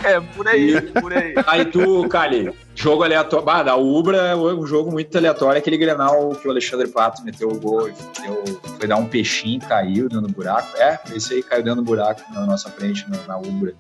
[0.04, 1.34] É, por aí, por aí.
[1.48, 3.50] Aí tu, Cali, jogo aleatório.
[3.50, 7.50] Ah, da Ubra é um jogo muito aleatório, aquele Grenal que o Alexandre Pato meteu
[7.50, 7.90] o gol,
[8.22, 10.78] deu- foi dar um peixinho, caiu dentro do buraco.
[10.78, 13.74] É, esse aí caiu dentro do buraco na nossa frente, na, na Ubra,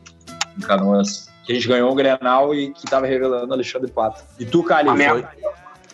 [0.57, 1.29] em Canoas.
[1.45, 4.23] Que a gente ganhou o Grenal e que tava revelando Alexandre Pato.
[4.39, 4.89] E tu, Cali?
[4.89, 5.27] Ah, foi...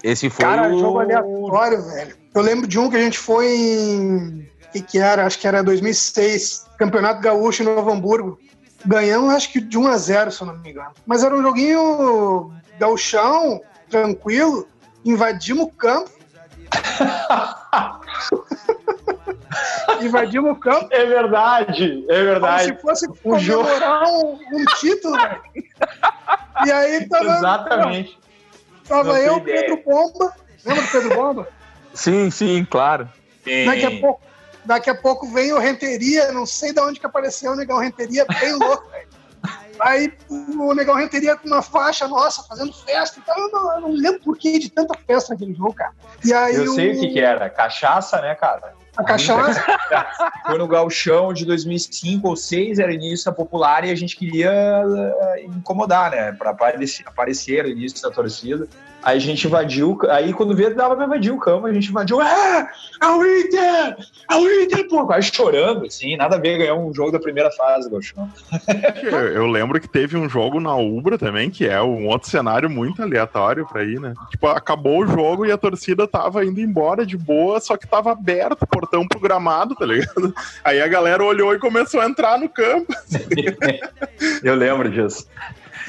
[0.03, 0.79] Esse foi Cara, o...
[0.79, 2.15] jogo aleatório, velho.
[2.33, 4.49] Eu lembro de um que a gente foi em.
[4.67, 5.25] O que, que era?
[5.25, 6.65] Acho que era 2006.
[6.77, 8.39] Campeonato Gaúcho em Novo Hamburgo.
[8.85, 10.91] Ganhamos, acho que de 1 a 0 se eu não me engano.
[11.05, 14.65] Mas era um joguinho gauchão, tranquilo.
[15.05, 16.09] Invadimos o campo.
[20.01, 20.87] Invadimos o campo.
[20.91, 22.73] É verdade, é verdade.
[22.73, 25.41] Como se fosse comemorar um, um título, velho.
[26.65, 27.37] E aí tava.
[27.37, 28.19] Exatamente.
[28.87, 29.41] Tava Não eu.
[29.41, 30.33] Pedro Bomba.
[30.65, 31.47] Lembra do Pedro Bomba?
[31.93, 33.09] Sim, sim, claro.
[33.65, 34.21] Daqui a pouco,
[34.65, 38.25] daqui a pouco vem o Renteria, não sei de onde que apareceu o Negão Renteria,
[38.25, 39.07] bem louco, velho.
[39.79, 43.35] Aí o Negão Renteria com uma faixa nossa, fazendo festa e tal.
[43.39, 45.93] Eu não, eu não lembro por que de tanta festa naquele jogo, cara.
[46.23, 47.49] E aí Eu sei o que, que era.
[47.49, 48.73] Cachaça, né, cara?
[48.97, 49.63] A cachaça.
[50.45, 54.51] Foi no Gauchão de 2005 ou 2006, era início da popular e a gente queria
[54.51, 56.31] eh, incomodar, né?
[56.33, 58.67] Pra aparecer, aparecer início da torcida.
[59.03, 62.19] Aí a gente invadiu, aí quando vê, dava pra invadir o campo, a gente invadiu,
[62.21, 62.67] ah,
[63.01, 63.97] é o Inter!
[64.29, 65.05] É o Inter, pô!
[65.05, 68.29] Quase chorando, assim, nada a ver ganhar um jogo da primeira fase, Gauchão.
[69.01, 72.69] Eu, eu lembro que teve um jogo na Ubra também, que é um outro cenário
[72.69, 74.13] muito aleatório pra ir, né?
[74.29, 78.11] Tipo, acabou o jogo e a torcida tava indo embora de boa, só que tava
[78.11, 80.33] aberto o portão pro gramado, tá ligado?
[80.63, 82.93] Aí a galera olhou e começou a entrar no campo.
[84.43, 85.27] Eu lembro disso.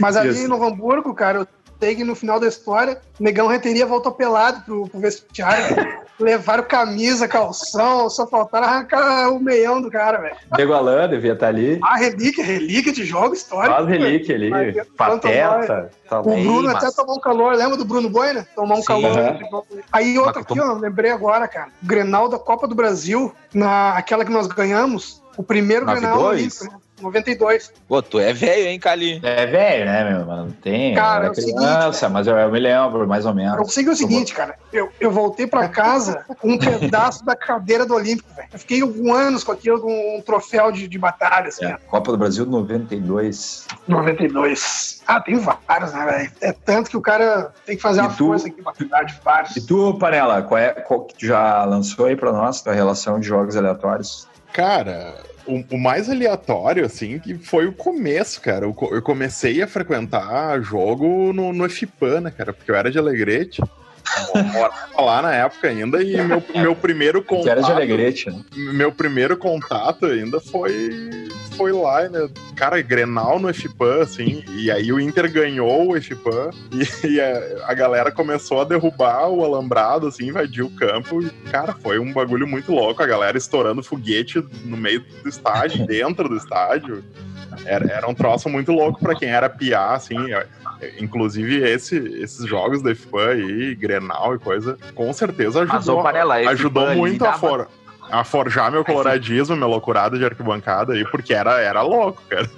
[0.01, 0.45] Mas ali Isso.
[0.45, 1.47] em Novo Hamburgo, cara, eu
[1.83, 5.77] que no final da história, o Negão Renteria voltou pelado pro, pro vestiário.
[6.21, 10.37] Levaram camisa, calção, só faltaram arrancar o meião do cara, velho.
[10.55, 11.81] Diego Alain devia estar ali.
[11.83, 13.75] A relíquia, relíquia de jogo histórico.
[13.75, 14.51] Faz relíquia ali.
[14.51, 15.91] Mas, Pateta.
[16.09, 18.47] Tá O Bruno até tomou um calor, lembra do Bruno Boina?
[18.55, 18.87] Tomou um Sim.
[18.87, 19.15] calor.
[19.91, 21.71] Aí outra aqui, ó, lembrei agora, cara.
[21.83, 26.13] Grenal da Copa do Brasil, na, aquela que nós ganhamos, o primeiro 92?
[26.13, 26.83] Grenal olímpico, né?
[27.03, 27.73] 92.
[27.89, 29.21] Pô, tu é velho, hein, Cali?
[29.23, 30.27] É velho, né, meu?
[30.27, 30.95] Mas Não tem.
[30.95, 33.53] Cara, eu é o era seguinte, criança, mas eu, eu me lembro, mais ou menos.
[33.57, 34.55] Eu consegui o seguinte, cara.
[34.73, 38.49] Eu, eu voltei pra casa com um pedaço da cadeira do Olímpico, velho.
[38.53, 41.91] Eu fiquei um anos com aquilo, com um troféu de, de batalha, assim, É, ó.
[41.91, 43.67] Copa do Brasil 92.
[43.89, 45.03] 92.
[45.07, 46.33] Ah, tem vários, né, velho?
[46.41, 49.03] É tanto que o cara tem que fazer E uma tu- força aqui pra cuidar
[49.03, 49.57] de vários.
[49.57, 53.19] E tu, Panela, qual é, qual que tu já lançou aí pra nós, tua relação
[53.21, 54.27] de jogos aleatórios?
[54.53, 55.15] Cara,
[55.47, 58.65] o, o mais aleatório, assim, que foi o começo, cara.
[58.65, 61.65] Eu, eu comecei a frequentar jogo no, no
[62.21, 62.53] né, cara?
[62.53, 63.63] Porque eu era de Alegrete.
[64.53, 68.43] Morava lá na época ainda e meu, meu primeiro Que era de contato Alegrete, né?
[68.55, 72.29] meu primeiro contato ainda foi foi lá, né?
[72.57, 77.67] Cara, Grenal no FIPAN, assim, e aí o Inter ganhou o FIPAN e, e a,
[77.69, 82.13] a galera começou a derrubar o alambrado, assim, invadiu o campo e, cara, foi um
[82.13, 87.05] bagulho muito louco, a galera estourando foguete no meio do estádio, dentro do estádio.
[87.67, 90.17] Era, era um troço muito louco pra quem era piá, assim,
[90.99, 96.51] Inclusive, esse, esses jogos da FIPAN aí, Grenal e coisa, com certeza ajudou, Panela, a
[96.51, 97.69] ajudou muito a, dava- for,
[98.11, 102.49] a forjar meu coloradismo, minha loucurada de arquibancada aí, porque era, era louco, cara.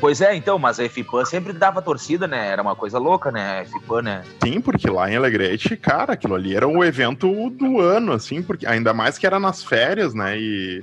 [0.00, 2.48] Pois é, então, mas a FIPAN sempre dava torcida, né?
[2.48, 3.60] Era uma coisa louca, né?
[3.60, 4.22] A FIPAN, né?
[4.42, 8.66] Sim, porque lá em Alegrete, cara, aquilo ali era o evento do ano, assim, porque
[8.66, 10.38] ainda mais que era nas férias, né?
[10.38, 10.82] E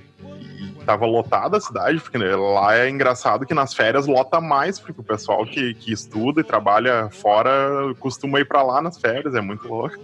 [0.88, 5.02] tava lotada a cidade, porque né, lá é engraçado que nas férias lota mais, porque
[5.02, 7.52] o pessoal que, que estuda e trabalha fora
[8.00, 9.97] costuma ir pra lá nas férias, é muito louco.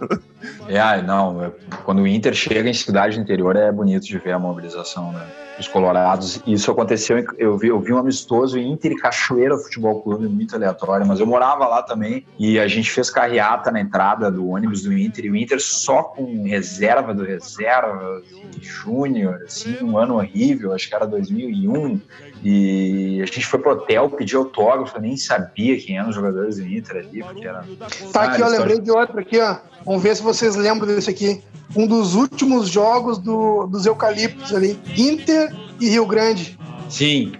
[0.68, 1.50] É, não, é-
[1.84, 5.26] quando o Inter chega em cidade interior é bonito de ver a mobilização, né?
[5.56, 6.42] Dos colorados.
[6.46, 11.06] Isso aconteceu, eu vi, eu vi um amistoso Inter e Cachoeira Futebol Clube, muito aleatório,
[11.06, 14.92] mas eu morava lá também e a gente fez carreata na entrada do ônibus do
[14.92, 18.20] Inter e o Inter só com reserva do reserva
[18.60, 22.00] e júnior, assim, um ano horrível, acho que era 2001.
[22.44, 26.56] E a gente foi pro hotel pedir autógrafo, eu nem sabia quem eram os jogadores
[26.56, 27.64] do Inter ali, porque era.
[28.12, 29.56] Tá aqui, Ah, ó, eles lembrei de outro aqui, ó.
[29.84, 31.42] Vamos ver se vocês lembram desse aqui.
[31.74, 34.78] Um dos últimos jogos do, dos eucaliptos ali.
[34.96, 36.58] Inter e Rio Grande.
[36.90, 37.32] Sim.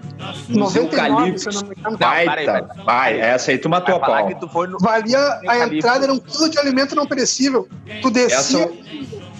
[0.48, 1.98] 99, se eu não me engano.
[1.98, 2.68] Vai, Baita.
[2.84, 4.66] Vai, essa aí tu matou a Vai pau.
[4.66, 4.78] no.
[4.78, 7.68] Valia a entrada, era um quilo de alimento não perecível.
[8.00, 8.70] Tu descia Essa-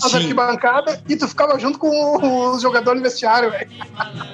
[0.03, 0.19] as Sim.
[0.19, 3.71] arquibancadas e tu ficava junto com os jogadores no vestiário, velho.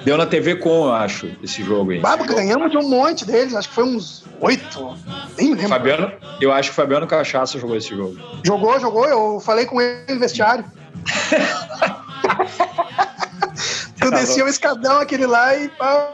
[0.03, 1.99] Deu na TV com, eu acho, esse jogo aí.
[1.99, 4.97] Babo, ganhamos de um monte deles, acho que foi uns oito.
[5.37, 5.69] Nem lembro.
[5.69, 8.17] Fabiano, eu acho que o Fabiano Cachaça jogou esse jogo.
[8.43, 10.65] Jogou, jogou, eu falei com ele no vestiário.
[14.01, 16.13] eu descia o escadão aquele lá e pá,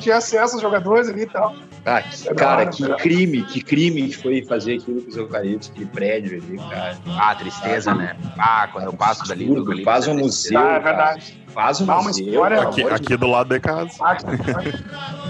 [0.00, 1.54] tinha acesso aos jogadores ali e tal.
[1.86, 5.86] Ah, que, cara, que crime, que crime que foi fazer aquilo com os eucaliptos, aquele
[5.86, 6.96] prédio ali, cara.
[7.18, 8.16] Ah, tristeza, né?
[8.38, 9.44] Ah, quando eu passo dali.
[9.44, 10.58] Absurdo, eucalipto, Faz um é museu.
[10.58, 10.82] Ah, é cara.
[10.82, 11.44] verdade.
[11.54, 12.26] Faz um Dá uma museu.
[12.26, 13.90] história, Aqui, aqui do lado de casa.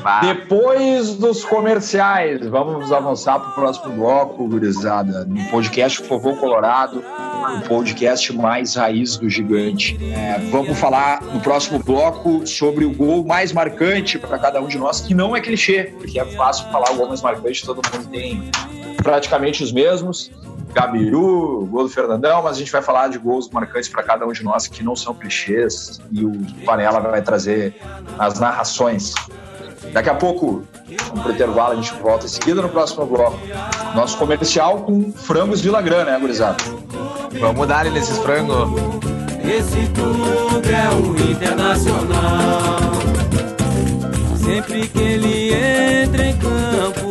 [0.02, 5.24] Bah, Depois dos comerciais, vamos avançar para o próximo bloco, gurizada.
[5.24, 7.02] No podcast Fovão Colorado,
[7.58, 9.98] o podcast mais raiz do gigante.
[10.14, 14.78] É, vamos falar no próximo bloco sobre o gol mais marcante para cada um de
[14.78, 18.09] nós, que não é clichê, porque é fácil falar o gol mais marcante, todo mundo
[18.11, 18.50] tem
[19.02, 20.30] praticamente os mesmos.
[20.74, 24.33] Gabiru, gol do Fernandão, mas a gente vai falar de gols marcantes para cada um
[24.33, 26.33] de nós que não são clichês e o
[26.66, 27.80] Panela vai trazer
[28.18, 29.14] as narrações.
[29.92, 30.64] Daqui a pouco,
[31.07, 33.38] vamos pro intervalo, a gente volta em seguida no próximo bloco.
[33.94, 36.57] Nosso comercial com frangos Vila Grana, né, gurizada?
[37.40, 38.57] Vamos dar nesses frangos.
[39.44, 42.83] Esse clube é o Internacional.
[44.44, 47.09] Sempre que ele entra em campo.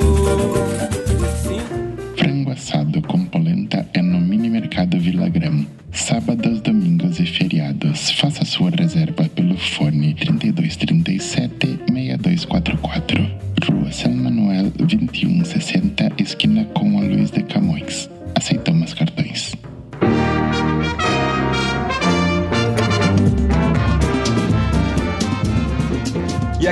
[2.15, 5.65] Frango assado com polenta é no Mini Mercado Vilagrão.
[5.91, 8.11] Sábados, domingos e feriados.
[8.11, 13.43] Faça sua reserva pelo fone 3237 6244.
[13.67, 16.82] Rua São Manuel 2160, esquina com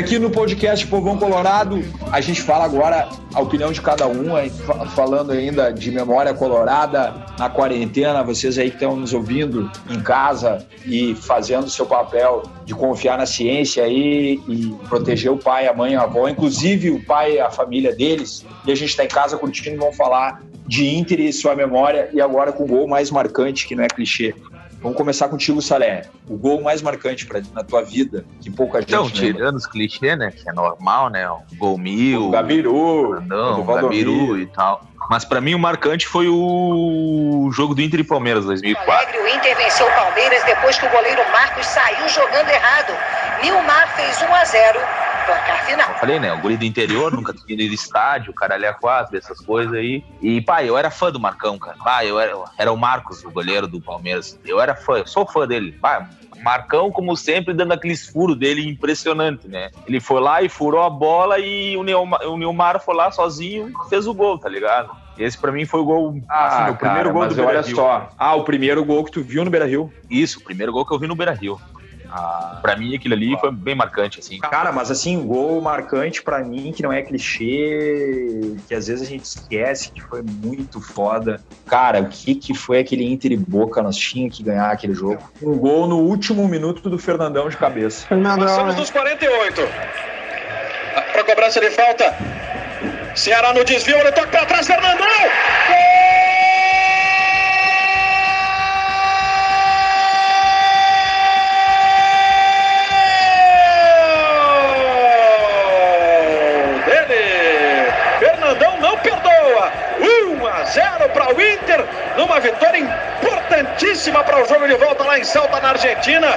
[0.02, 1.80] aqui no podcast Povão Colorado,
[2.12, 4.32] a gente fala agora a opinião de cada um,
[4.96, 10.66] falando ainda de memória colorada na quarentena, vocês aí que estão nos ouvindo em casa
[10.88, 15.74] e fazendo o seu papel de confiar na ciência aí e proteger o pai, a
[15.74, 18.44] mãe, a avó, inclusive o pai e a família deles.
[18.66, 22.20] E a gente está em casa curtindo vamos falar de Inter e sua memória e
[22.20, 24.34] agora com o gol mais marcante, que não é clichê.
[24.82, 26.04] Vamos começar contigo, Salé.
[26.28, 29.20] O gol mais marcante pra, na tua vida, que pouca gente Então, lembra.
[29.20, 30.32] tirando os clichês, né?
[30.32, 31.30] Que é normal, né?
[31.30, 33.64] O gol mil, O Gabiru, não, o.
[33.64, 34.82] Gabiru e tal.
[35.10, 38.92] Mas pra mim o marcante foi o jogo do Inter e Palmeiras 2004.
[38.92, 42.94] Alegre, o Inter venceu o Palmeiras depois que o goleiro Marcos saiu jogando errado.
[43.44, 44.80] Nilmar fez 1 a 0
[45.26, 45.90] placar final.
[45.90, 46.34] Eu falei, né?
[46.34, 50.04] O guri do interior, nunca tinha ido estádio, caralho a quatro, essas coisas aí.
[50.22, 51.78] E, pai, eu era fã do Marcão, cara.
[51.84, 54.40] Pai, eu era, era o Marcos, o goleiro do Palmeiras.
[54.46, 55.72] Eu era fã, eu sou fã dele.
[55.82, 56.06] Pai,
[56.44, 59.70] Marcão, como sempre, dando aqueles furos dele impressionante, né?
[59.86, 63.70] Ele foi lá e furou a bola e o Neymar, o Neymar foi lá sozinho
[63.70, 64.90] e fez o gol, tá ligado?
[65.20, 67.76] Esse pra mim foi o gol, Ah, assim, o primeiro cara, gol do olha Beira-Rio.
[67.76, 68.10] só.
[68.18, 69.94] Ah, o primeiro gol que tu viu no Beira-Rio.
[70.10, 71.60] Isso, o primeiro gol que eu vi no Beira-Rio.
[72.12, 74.38] Ah, pra mim, aquilo ali foi bem marcante, assim.
[74.40, 79.08] Cara, mas assim, um gol marcante pra mim, que não é clichê, que às vezes
[79.08, 81.42] a gente esquece, que foi muito foda.
[81.66, 83.82] Cara, o que que foi aquele Inter e Boca?
[83.82, 85.32] Nós tínhamos que ganhar aquele jogo.
[85.42, 88.06] Um gol no último minuto do Fernandão de cabeça.
[88.08, 88.82] Fernandão, Passamos né?
[88.82, 89.62] dos 48.
[91.14, 92.14] Para cobrança de falta.
[93.16, 95.08] Ceará no desvio, ele toca para trás, Fernandão!
[95.68, 95.78] Gol
[106.86, 107.92] dele!
[108.20, 109.72] Fernandão não perdoa.
[110.00, 111.86] 1 a 0 para o Inter,
[112.18, 116.28] numa vitória importantíssima para o jogo de volta lá em Salta, na Argentina.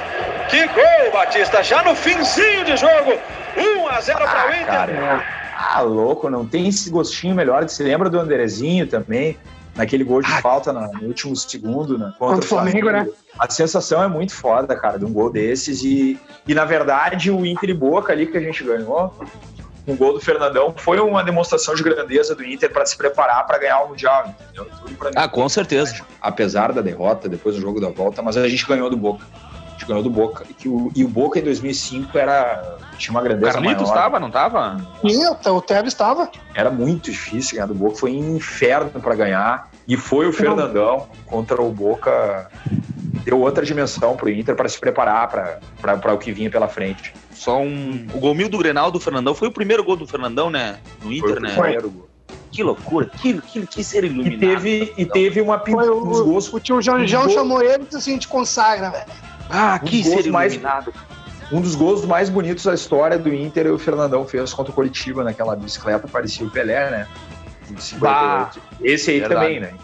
[0.50, 1.62] Que gol, Batista!
[1.62, 3.14] Já no finzinho de jogo,
[3.56, 4.66] 1 a 0 para o Ah, Inter.
[4.66, 5.24] cara.
[5.56, 7.62] Ah, louco, não tem esse gostinho melhor.
[7.66, 9.38] Você lembra do Andrezinho também?
[9.74, 12.12] Naquele gol de falta na- no último segundo, né?
[12.18, 13.08] Contra o Flamengo, né?
[13.38, 15.82] A sensação é muito foda, cara, de um gol desses.
[15.82, 19.12] E, e na verdade, o Inter e Boca ali que a gente ganhou,
[19.86, 23.58] um gol do Fernandão, foi uma demonstração de grandeza do Inter para se preparar para
[23.58, 24.66] ganhar o Mundial, entendeu?
[24.80, 25.14] Tudo pra mim.
[25.18, 26.00] Ah, com certeza.
[26.20, 29.24] Apesar da derrota, depois do jogo da volta, mas a gente ganhou do Boca.
[29.66, 30.44] A gente ganhou do Boca.
[30.48, 33.94] E, que o, e o Boca em 2005 era, tinha uma grandeza Carlitos maior.
[34.02, 34.76] tava, não tava?
[35.06, 36.30] Sim, o- o Tevez estava.
[36.54, 39.68] Era muito difícil ganhar do Boca, foi um inferno para ganhar.
[39.86, 42.48] E foi o Fernandão contra o Boca.
[43.24, 45.28] Deu outra dimensão pro Inter para se preparar
[45.80, 47.12] para o que vinha pela frente.
[47.34, 48.06] Só um.
[48.14, 50.78] O gol mil do Grenal do Fernandão foi o primeiro gol do Fernandão, né?
[51.02, 51.54] No Foi Inter, né?
[51.82, 52.08] gol.
[52.50, 54.38] Que loucura, que, que, que ser E iluminado.
[54.38, 56.52] teve, e teve uma pin- Foi uns o, gols.
[56.52, 59.04] o tio Janjão chamou ele e disse assim: te consagra, velho.
[59.50, 60.94] Ah, Os que gols ser mais- iluminado.
[61.52, 65.22] Um dos gols mais bonitos da história do Inter, o Fernandão fez contra o Coritiba
[65.22, 67.08] naquela bicicleta, parecia o Pelé, né?
[67.78, 68.60] 58.
[68.82, 69.40] Esse aí Verdade.
[69.40, 69.74] também, né?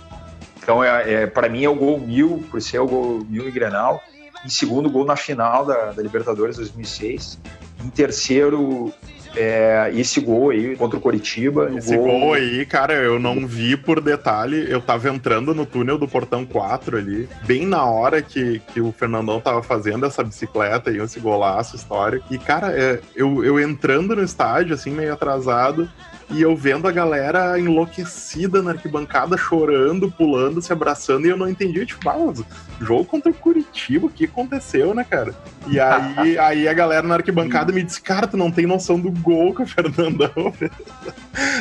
[0.62, 3.52] Então, é, é, para mim, é o gol mil, por ser o gol mil em
[3.52, 4.02] Grenal.
[4.44, 7.38] Em segundo, gol na final da, da Libertadores 2006.
[7.84, 8.92] Em terceiro,
[9.36, 11.70] é, esse gol aí contra o Coritiba.
[11.76, 14.70] Esse o gol aí, cara, eu não vi por detalhe.
[14.70, 18.92] Eu tava entrando no túnel do Portão 4 ali, bem na hora que, que o
[18.92, 22.26] Fernandão tava fazendo essa bicicleta e esse golaço histórico.
[22.30, 25.88] E, cara, é, eu, eu entrando no estádio, assim, meio atrasado,
[26.30, 31.48] e eu vendo a galera enlouquecida na arquibancada, chorando, pulando, se abraçando, e eu não
[31.48, 32.32] entendi, tipo, ah,
[32.80, 35.34] jogo contra o Curitiba, o que aconteceu, né, cara?
[35.66, 39.10] E aí, aí a galera na arquibancada me disse, cara, tu não tem noção do
[39.10, 40.70] gol que o Fernandão fez.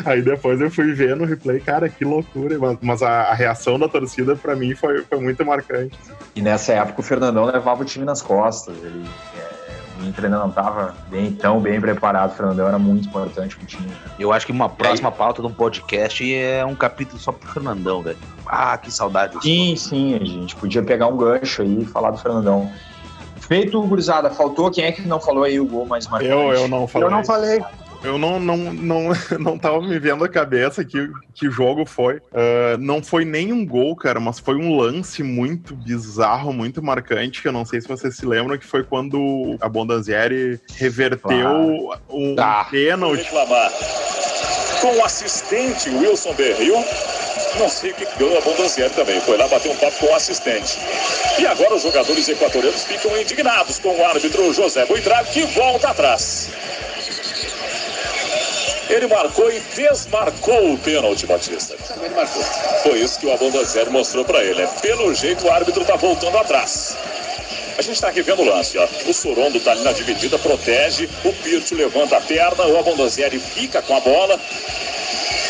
[0.06, 2.58] Aí depois eu fui ver no replay, cara, que loucura.
[2.58, 5.98] Mas, mas a, a, reação da torcida para mim foi, foi muito marcante.
[6.36, 8.76] E nessa época o Fernandão levava o time nas costas.
[8.78, 9.06] Ele,
[10.00, 12.32] o Inter ainda não estava bem, tão bem preparado.
[12.32, 13.88] O Fernandão era muito importante pro time.
[13.88, 13.96] Né?
[14.18, 18.02] Eu acho que uma próxima pauta de um podcast é um capítulo só pro Fernandão,
[18.02, 18.18] velho.
[18.46, 19.38] Ah, que saudade.
[19.42, 22.72] Sim, sim, a gente podia pegar um gancho aí e falar do Fernandão.
[23.38, 26.32] Feito, gurizada, faltou quem é que não falou aí o gol mais marcante?
[26.32, 27.08] Eu, eu não falei.
[27.08, 27.62] Eu não falei.
[28.04, 32.18] Eu não, não, não, não tava me vendo a cabeça que, que jogo foi.
[32.18, 37.42] Uh, não foi nem um gol, cara, mas foi um lance muito bizarro, muito marcante,
[37.42, 42.00] que eu não sei se vocês se lembram, que foi quando a Bondanzieri reverteu ah,
[42.10, 42.66] um tá.
[42.72, 43.30] pênalti.
[44.82, 46.76] Com o assistente Wilson Berril,
[47.60, 49.20] não sei o que deu a Bondanzieri também.
[49.22, 50.80] Foi lá bater um papo com o assistente.
[51.38, 56.50] E agora os jogadores equatorianos ficam indignados com o árbitro José Buitrago, que volta atrás.
[58.90, 61.76] Ele marcou e desmarcou o pênalti, Batista.
[62.04, 62.42] Ele marcou.
[62.82, 64.64] Foi isso que o Abondanzieri mostrou para ele.
[64.64, 64.70] Né?
[64.82, 66.98] Pelo jeito, o árbitro está voltando atrás.
[67.78, 68.88] A gente está aqui vendo o lance, ó.
[69.08, 71.08] O Sorondo está ali na dividida, protege.
[71.24, 74.38] O Pirto levanta a perna, o Abondanzieri fica com a bola.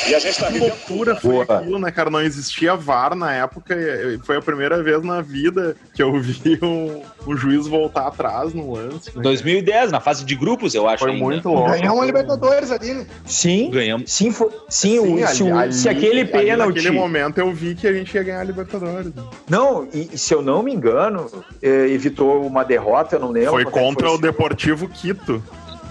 [0.08, 1.60] E a gente tá que loucura foi Boa.
[1.60, 2.10] aquilo, né, cara?
[2.10, 3.76] Não existia VAR na época.
[4.24, 8.74] Foi a primeira vez na vida que eu vi um, um juiz voltar atrás no
[8.74, 9.16] lance.
[9.16, 9.22] Né?
[9.22, 11.00] 2010, na fase de grupos, eu acho.
[11.00, 11.24] Foi ainda.
[11.24, 11.70] muito louco.
[11.72, 13.06] Ganhamos uma Libertadores ali, né?
[13.26, 13.70] Sim.
[13.72, 14.12] Ganhamos.
[14.12, 16.76] Sim, foi, sim, sim, ali, se, ali, se aquele pênalti.
[16.76, 19.12] Naquele momento eu vi que a gente ia ganhar a Libertadores.
[19.50, 21.30] Não, e se eu não me engano,
[21.62, 23.52] eh, evitou uma derrota, eu não lembro.
[23.52, 25.44] Foi contra foi o Deportivo Quito.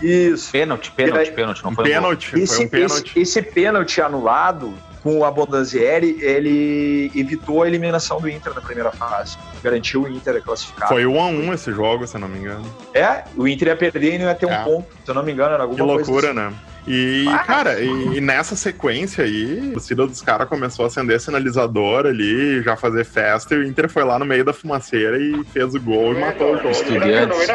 [0.03, 0.51] Isso.
[0.53, 2.37] Pênalti, pênalti, pênalti, não foi pênalti.
[2.37, 3.11] Um esse, um pênalti.
[3.11, 8.91] Esse, esse, pênalti anulado com o Abondanzieri, ele evitou a eliminação do Inter na primeira
[8.91, 9.37] fase.
[9.63, 10.89] Garantiu o Inter a classificar.
[10.89, 12.65] Foi 1 a 1 esse jogo, se eu não me engano.
[12.93, 14.61] É, o Inter ia perder e não ia ter é.
[14.61, 16.39] um ponto, se eu não me engano, era alguma que loucura, assim.
[16.39, 16.53] né?
[16.91, 21.21] E, ah, cara, e, e, nessa sequência aí, a torcida dos caras começou a acender
[21.21, 25.45] sinalizador ali, já fazer festa, e o Inter foi lá no meio da fumaceira e
[25.53, 26.71] fez o gol e matou o jogo.
[26.71, 27.47] Estudiantes.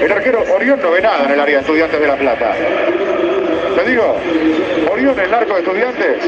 [0.00, 2.54] El arquero Orión no ve nada en el área Estudiantes de La Plata.
[3.74, 4.16] Te digo,
[4.90, 6.24] Orión en el arco de Estudiantes.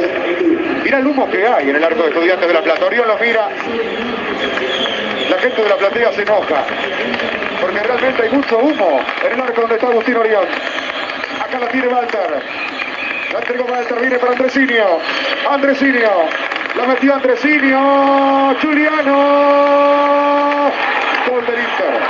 [0.84, 2.84] Mira el humo que hay en el arco de Estudiantes de La Plata.
[2.84, 3.48] Orión lo mira.
[5.30, 6.66] La gente de la platea se enoja.
[7.58, 10.44] Porque realmente hay mucho humo en el arco donde está Agustín Orión.
[11.42, 12.42] Acá la tiene Walter.
[13.32, 14.98] La entregó Walter, viene para Andresinio.
[15.50, 16.10] Andresinio.
[16.76, 18.56] La metió Andresinio.
[18.62, 19.12] Juliano.
[21.28, 22.00] Gol del Inter.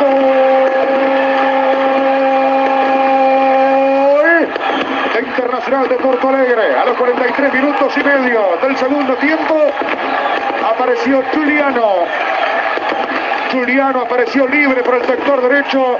[0.00, 0.74] Gol.
[5.12, 6.74] De Internacional de Porto Alegre.
[6.74, 9.70] A los 43 minutos y medio del segundo tiempo
[10.64, 12.04] apareció Juliano.
[13.52, 15.98] Juliano apareció libre por el sector derecho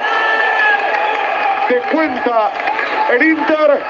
[1.69, 2.53] de cuenta
[3.13, 3.83] el Inter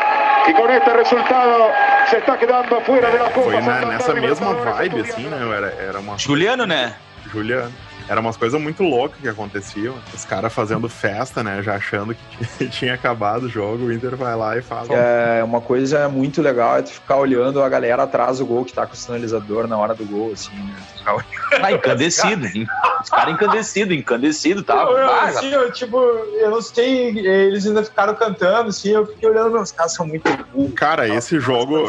[0.49, 1.71] y con este resultado
[2.11, 3.51] se está quedando fuera de la Copa.
[3.51, 5.39] Foi na, nessa mesma vibe, assim, né?
[5.57, 6.19] Era, era uma...
[6.19, 6.95] Juliano, né?
[7.33, 7.73] Juliano.
[8.09, 9.95] Era umas coisas muito loucas que aconteciam.
[10.13, 11.63] Os caras fazendo festa, né?
[11.63, 13.87] Já achando que tinha acabado o jogo.
[13.87, 14.89] O Inter vai lá e faz.
[14.91, 18.73] É uma coisa muito legal é tu ficar olhando a galera atrás do gol que
[18.73, 20.75] tá com o sinalizador na hora do gol, assim, né?
[21.63, 22.47] Ah, encandecido.
[23.03, 24.83] Os caras encandecidos, encandecido, tá?
[24.83, 29.29] Eu, eu, assim, eu, tipo, eu não sei, eles ainda ficaram cantando, assim, eu fiquei
[29.29, 30.75] olhando, os caras são muito burros.
[30.75, 31.87] Cara, esse jogo.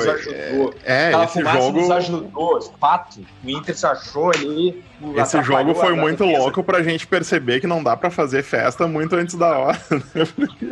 [0.84, 1.80] É, é esse jogo.
[1.80, 3.20] Nos ajudou, fato.
[3.43, 4.84] O Inter se achou ali.
[5.17, 9.15] Esse jogo foi muito louco pra gente perceber que não dá pra fazer festa muito
[9.15, 10.25] antes da hora, né?
[10.35, 10.67] Porque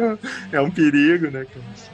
[0.51, 1.45] é um perigo, né?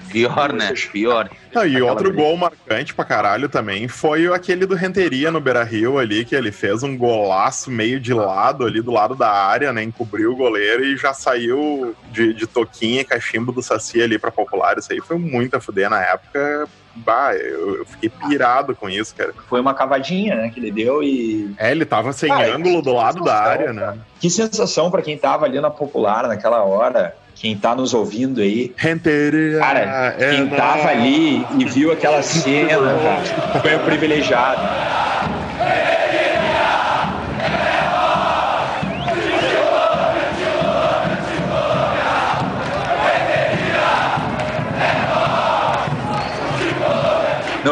[0.09, 0.73] Pior, né?
[0.91, 1.30] Pior.
[1.55, 5.97] Ah, e outro gol marcante pra caralho também foi aquele do Renteria no Beira Rio
[5.97, 9.84] ali, que ele fez um golaço meio de lado ali do lado da área, né?
[9.84, 14.32] Encobriu o goleiro e já saiu de, de toquinha e cachimbo do Saci ali pra
[14.32, 14.77] popular.
[14.77, 19.16] Isso aí foi muito a fuder na época bah, eu, eu, fiquei pirado com isso,
[19.16, 19.34] cara.
[19.48, 21.54] Foi uma cavadinha, né, que ele deu e...
[21.58, 23.98] É, ele tava sem ah, ângulo do lado da área, né?
[24.20, 28.74] Que sensação para quem tava ali na Popular naquela hora, quem tá nos ouvindo aí.
[28.76, 34.62] Renteria, cara, quem é tava ali e viu aquela cena, cara, foi um privilegiado.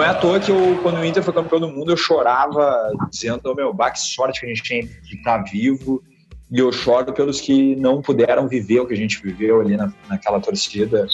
[0.07, 3.41] é à toa que eu, quando o Inter foi campeão do mundo, eu chorava dizendo,
[3.45, 6.01] oh, meu, bah, que sorte que a gente tem de estar vivo.
[6.49, 9.91] E eu choro pelos que não puderam viver o que a gente viveu ali na,
[10.07, 11.05] naquela torcida.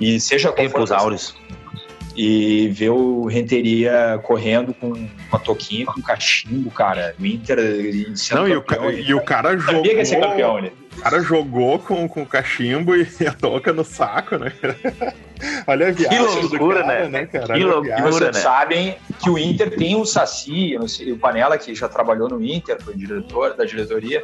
[0.00, 1.36] E seja Tempos áureos.
[2.16, 7.14] E ver o Renteria correndo com uma toquinha, com um cachimbo, cara.
[7.18, 7.58] O Inter
[8.16, 9.76] sendo Não, e o, campeão, e o cara jogou.
[9.76, 10.70] Sabia que ia ser campeão, né?
[10.96, 14.52] O cara jogou com, com o cachimbo e a touca no saco, né?
[15.66, 17.26] Olha a viagem loucura, do cara, né?
[17.26, 17.54] cara?
[17.54, 18.04] Que loucura, E viagem.
[18.12, 18.40] vocês né?
[18.42, 22.28] sabem que o Inter tem o Saci, eu não sei, o Panela, que já trabalhou
[22.28, 24.22] no Inter, foi diretor da diretoria.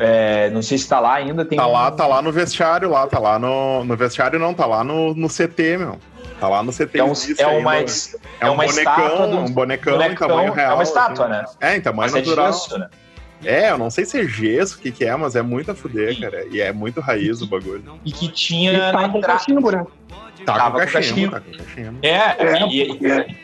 [0.00, 1.44] É, não sei se tá lá ainda.
[1.44, 4.52] Tem Tá um- lá, tá lá no vestiário, lá, tá lá no, no vestiário não,
[4.52, 5.98] tá lá no, no CT, meu.
[6.44, 6.98] Tá lá no CT.
[6.98, 7.90] É, um, existe é uma, ainda.
[7.90, 7.94] é
[8.40, 10.72] é um uma bonecão, estátua do um bonecão, em bonecão, tamanho real.
[10.72, 11.32] É uma estátua, assim.
[11.32, 11.44] né?
[11.58, 12.52] É, em tamanho Mas é natural.
[12.52, 12.88] gesso, né?
[13.42, 15.74] É, eu não sei se é gesso, o que que é, mas é muito a
[15.74, 16.44] fuder, cara.
[16.50, 17.98] E é muito raiz o bagulho.
[18.04, 19.86] E que E tinha tá na com cachimbo, né?
[20.44, 21.32] Tá com cachimbo.
[21.32, 21.98] tá com cachimbo.
[22.02, 23.36] É, É, e,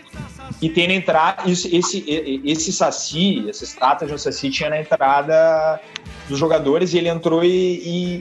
[0.61, 1.51] e- tem na entrada.
[1.51, 2.05] Esse, esse,
[2.45, 5.81] esse Saci, essa estátua de um Saci tinha na entrada
[6.29, 7.49] dos jogadores e ele entrou e,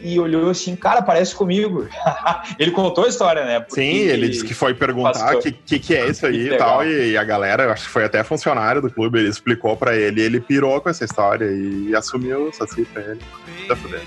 [0.04, 1.88] e- e olhou assim, cara, parece comigo.
[2.58, 3.60] ele contou a história, né?
[3.60, 6.58] Porque Sim, ele disse que foi perguntar o que, que, que é isso aí e
[6.58, 9.96] tal, e, e a galera, acho que foi até funcionário do clube, ele explicou pra
[9.96, 13.20] ele, ele pirou com essa história e assumiu o Saci pra ele.
[13.68, 14.02] Tá fudendo.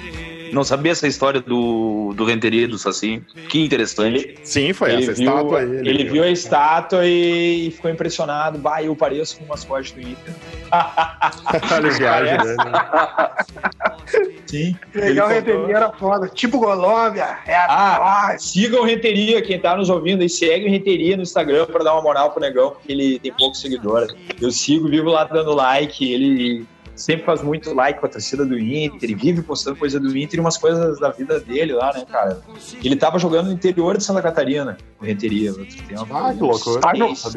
[0.53, 3.23] Não sabia essa história do, do Renteria do Saci.
[3.49, 4.35] Que interessante.
[4.45, 5.71] Sim, foi Ele essa viu, estátua aí.
[5.79, 8.59] ele viu a estátua e, e ficou impressionado.
[8.59, 10.35] Bah, eu pareço com o mascote do Inter.
[11.73, 12.57] Olha a viagem dele.
[14.47, 14.77] Sim.
[14.95, 15.41] Legal, Ele.
[15.41, 16.29] Renteria era foda.
[16.29, 20.71] Tipo Colômbia, é Ah, a sigam o Renteria, quem tá nos ouvindo aí, segue o
[20.71, 24.15] Renteria no Instagram pra dar uma moral pro negão, porque ele tem poucos seguidores.
[24.41, 28.59] Eu sigo, vivo lá dando like, ele sempre faz muito like com a torcida do
[28.59, 32.05] Inter, ele vive postando coisa do Inter e umas coisas da vida dele lá, né,
[32.11, 32.41] cara?
[32.83, 36.07] Ele tava jogando no interior de Santa Catarina, o Renteria, no outro tempo.
[36.11, 36.81] Ah, que loucura.
[36.81, 36.93] Tá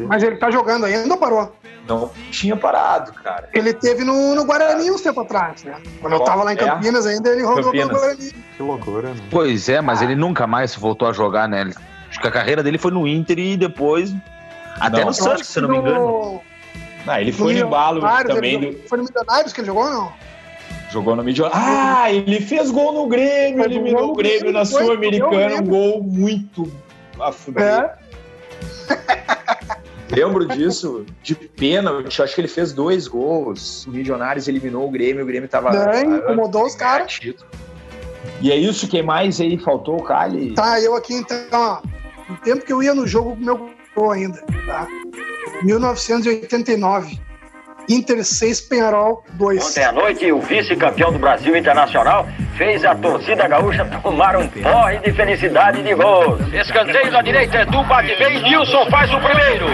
[0.06, 1.56] Mas ele tá jogando ainda ou parou?
[1.88, 3.48] Não tinha parado, cara.
[3.54, 5.76] Ele teve no, no Guarani uns tempo atrás, né?
[6.00, 6.58] Quando eu tava lá em É.
[6.58, 8.00] Campinas ainda, ele rodou pelo Campinas.
[8.00, 8.32] Guarani.
[8.56, 9.20] Que loucura, né?
[9.30, 11.70] Pois é, mas ele nunca mais voltou a jogar, né?
[12.08, 14.14] Acho que a carreira dele foi no Inter e depois.
[14.80, 15.06] Até Não.
[15.06, 16.40] no Santos, se eu não me engano.
[17.06, 19.90] Ah, ele foi no embalo também ele do, Foi no Milionários que ele jogou ou
[19.90, 20.12] não?
[20.90, 21.60] Jogou no Milionário.
[21.60, 26.02] Ah, ele fez gol no Grêmio, Fez eliminou o Grêmio na foi, Sul-Americana, um gol
[26.02, 26.72] muito
[27.20, 27.64] a fuder.
[27.64, 27.96] É.
[30.08, 33.84] Lembro disso, de pênalti, acho que ele fez dois gols.
[33.86, 35.70] O Milionários eliminou o Grêmio, o Grêmio tava.
[35.70, 37.18] Daí, ah, incomodou os ganhar caras.
[38.40, 39.96] E é isso, quem mais aí faltou?
[39.96, 40.52] O Cali?
[40.54, 41.82] Tá, eu aqui então, ó.
[42.28, 44.86] No tempo que eu ia no jogo com o meu gol ainda, tá?
[45.62, 47.26] 1989.
[47.88, 49.64] Inter 6, Penharol 2.
[49.64, 52.26] Ontem à noite, o vice-campeão do Brasil Internacional
[52.56, 56.40] fez a torcida gaúcha tomar um porre de felicidade de gols.
[56.52, 59.66] Escanteio da direita, Edu bate bem, Nilson faz o primeiro.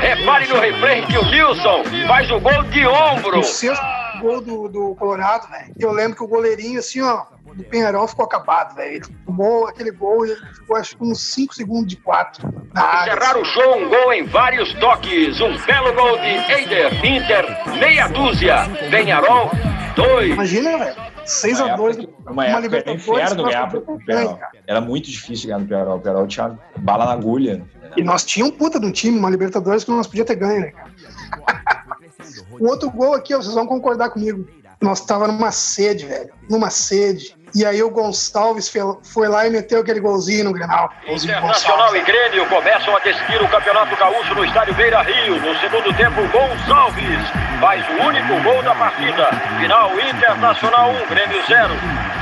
[0.00, 3.38] Repare no replay que o Nilson faz o gol de ombro.
[3.38, 5.74] O sexto gol do, do Colorado, velho.
[5.78, 8.94] Eu lembro que o goleirinho, assim, ó, do Penharol ficou acabado, velho.
[8.96, 12.82] Ele tomou aquele gol e ele ficou, acho que uns 5 segundos de 4 na
[12.82, 13.12] área.
[13.12, 15.40] Encerrar o show, um gol em vários toques.
[15.40, 18.68] Um belo gol de Eider, Inter, meia dúzia.
[18.90, 19.50] Penharol,
[19.96, 20.30] dois.
[20.30, 21.10] Imagina, velho.
[21.24, 21.98] 6 a 2
[22.28, 24.04] Uma época era inferno ganhar pro ganhar.
[24.06, 24.40] Penarol.
[24.66, 25.96] Era muito difícil ganhar no Penarol.
[25.96, 27.62] O Penarol tinha bala na agulha.
[27.96, 30.60] E nós tínhamos um puta de um time, uma Libertadores que nós podíamos ter ganho,
[30.60, 30.90] né, cara?
[32.58, 34.46] O outro gol aqui, ó, vocês vão concordar comigo.
[34.80, 36.30] Nós tava numa sede, velho.
[36.48, 37.36] Numa sede.
[37.54, 38.72] E aí o Gonçalves
[39.02, 40.90] foi lá e meteu aquele golzinho no Grenal.
[41.06, 42.00] Internacional e.
[42.02, 45.38] Grêmio começam a decidir o Campeonato Gaúcho no estádio Beira Rio.
[45.40, 47.28] No segundo tempo, Gonçalves
[47.60, 49.28] faz o único gol da partida.
[49.58, 51.74] Final Internacional 1, Grêmio 0.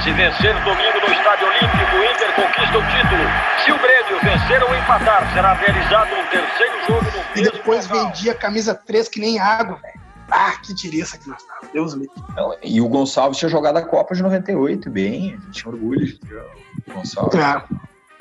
[0.03, 3.25] Se vencer domingo no estádio Olímpico, o Inter conquista o título.
[3.65, 8.07] Se o Grêmio vencer ou empatar, será realizado um terceiro jogo no E depois local.
[8.07, 9.98] vendia camisa 3 que nem água, velho.
[10.31, 11.73] Ah, que tiriça que nós tava.
[11.73, 12.09] Deus me.
[12.37, 15.35] Não, E o Gonçalves tinha jogado a Copa de 98 bem.
[15.35, 17.39] A gente tinha orgulho de ter o Gonçalves.
[17.39, 17.63] É.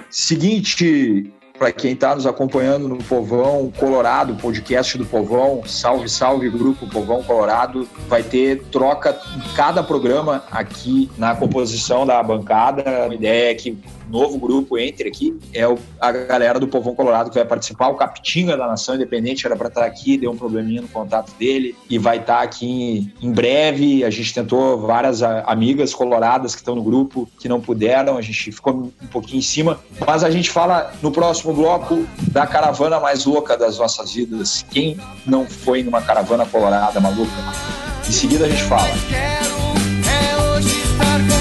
[0.10, 6.88] Seguinte, para quem está nos acompanhando no Povão Colorado, podcast do Povão, salve, salve, grupo
[6.88, 7.88] Povão Colorado.
[8.08, 13.05] Vai ter troca em cada programa aqui na composição da bancada.
[13.05, 13.78] A ideia é que
[14.10, 15.38] novo grupo entre aqui.
[15.53, 17.88] É o- a galera do Povão Colorado que vai participar.
[17.89, 21.76] O Capitinga da Nação Independente era para estar aqui, deu um probleminha no contato dele
[21.89, 24.03] e vai estar aqui em breve.
[24.03, 28.22] A gente tentou várias a- amigas coloradas que estão no grupo que não puderam, a
[28.22, 32.99] gente ficou um pouquinho em cima, mas a gente fala no próximo bloco da caravana
[32.99, 34.66] mais louca das nossas vidas.
[34.72, 37.32] Quem não foi numa caravana colorada maluca?
[38.08, 38.88] Em seguida a gente fala.
[38.88, 41.36] É hoje estar és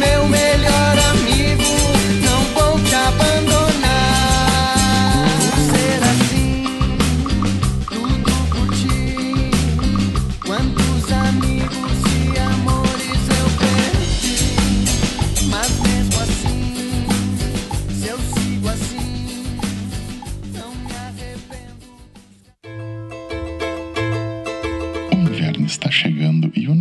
[0.00, 1.29] meu melhor amigo,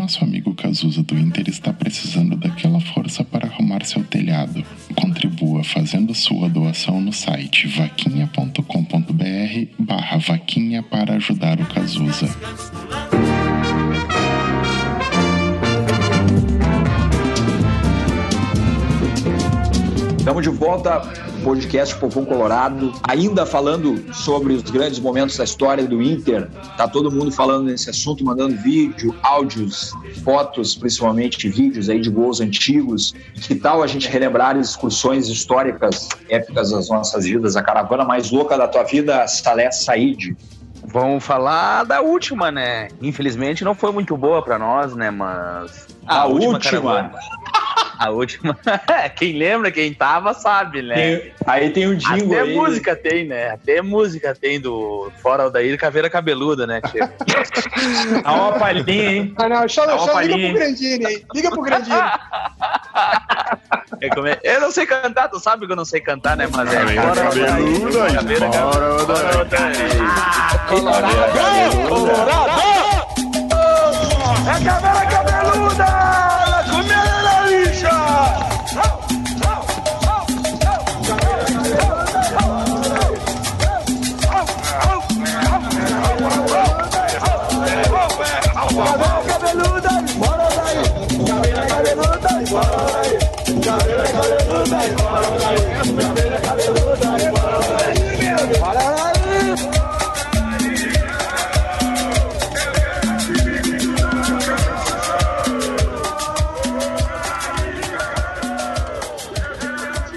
[0.10, 4.66] nosso amigo Cazuza do Inter está precisando daquela força para arrumar seu telhado.
[4.95, 8.64] Contribua fazendo sua doação no site vaquinha.com.br
[9.78, 12.26] barra vaquinha para ajudar o Cazuza.
[20.18, 26.02] Estamos de volta, podcast Popom Colorado, ainda falando sobre os grandes momentos da história do
[26.02, 26.50] Inter.
[26.78, 32.42] Tá todo mundo falando nesse assunto, mandando vídeo, áudios, fotos, principalmente vídeos aí de gols
[32.42, 33.14] antigos.
[33.36, 37.56] Que tal a gente relembrar excursões históricas épicas das nossas vidas?
[37.56, 40.36] A caravana mais louca da tua vida, Salé Said.
[40.92, 42.88] Vamos falar da última, né?
[43.02, 45.12] Infelizmente não foi muito boa pra nós, né?
[45.12, 45.88] Mas.
[46.08, 46.60] A última?
[46.60, 47.12] caravana-
[48.00, 48.58] A última.
[49.18, 50.95] quem lembra, quem tava, sabe, né?
[50.95, 52.56] Tem- aí tem um jingle Até aí.
[52.56, 53.50] música tem, né?
[53.52, 57.10] Até música tem do Fora o Daí Caveira Cabeluda, né, tio?
[58.24, 59.34] Dá uma palhinha, hein?
[59.38, 60.54] Ah, não, só, só liga palhinha, pro hein?
[60.54, 61.26] Grandini aí.
[61.36, 61.95] Liga pro Grandini.
[64.02, 66.47] É é- Eu não sei cantar, tu sabe que eu não sei cantar, né?
[66.50, 66.80] Mas é.
[66.80, 69.50] Fora o Daí, Cabeluda, Caveira o Daí.
[69.50, 70.70] Cabeluda.
[70.70, 71.39] Colorado!
[74.47, 76.09] É caveira cabeluda!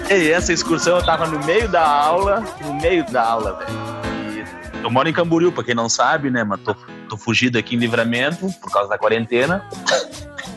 [0.09, 3.73] E essa excursão eu tava no meio da aula, no meio da aula, velho.
[4.83, 6.75] Eu moro em Camboriú, pra quem não sabe, né, mas tô,
[7.09, 9.63] tô fugido aqui em livramento por causa da quarentena.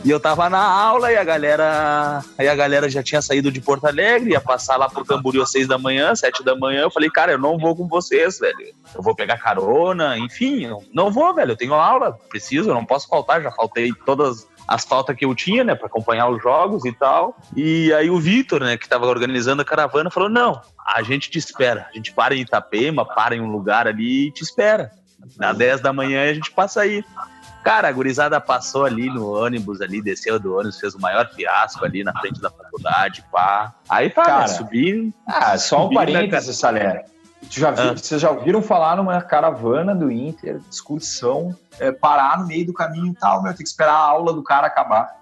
[0.03, 2.23] E eu tava na aula e a galera.
[2.37, 5.51] Aí a galera já tinha saído de Porto Alegre, ia passar lá pro Camboriú às
[5.51, 6.81] seis da manhã, sete da manhã.
[6.81, 8.73] Eu falei, cara, eu não vou com vocês, velho.
[8.95, 11.51] Eu vou pegar carona, enfim, eu não vou, velho.
[11.51, 15.33] Eu tenho aula, preciso, eu não posso faltar, já faltei todas as faltas que eu
[15.33, 17.37] tinha, né, para acompanhar os jogos e tal.
[17.55, 21.39] E aí o Vitor, né, que tava organizando a caravana, falou: "Não, a gente te
[21.39, 21.87] espera.
[21.89, 24.91] A gente para em Itapema, para em um lugar ali e te espera.
[25.39, 27.03] Às 10 da manhã a gente passa aí."
[27.67, 31.83] Cara, a gurizada passou ali no ônibus ali, desceu do ônibus, fez o maior fiasco
[31.83, 33.73] ali na frente da faculdade, pá.
[33.89, 35.13] Aí tá, Cara, né, subi.
[35.27, 37.03] Ah, só um subi, né, parênteses, Salé.
[37.49, 37.93] Tu já viu- Ah.
[37.97, 43.07] Vocês já ouviram falar numa caravana do Inter, excursão, é, parar no meio do caminho
[43.11, 45.17] e tal, meu, tem que esperar a aula do cara acabar.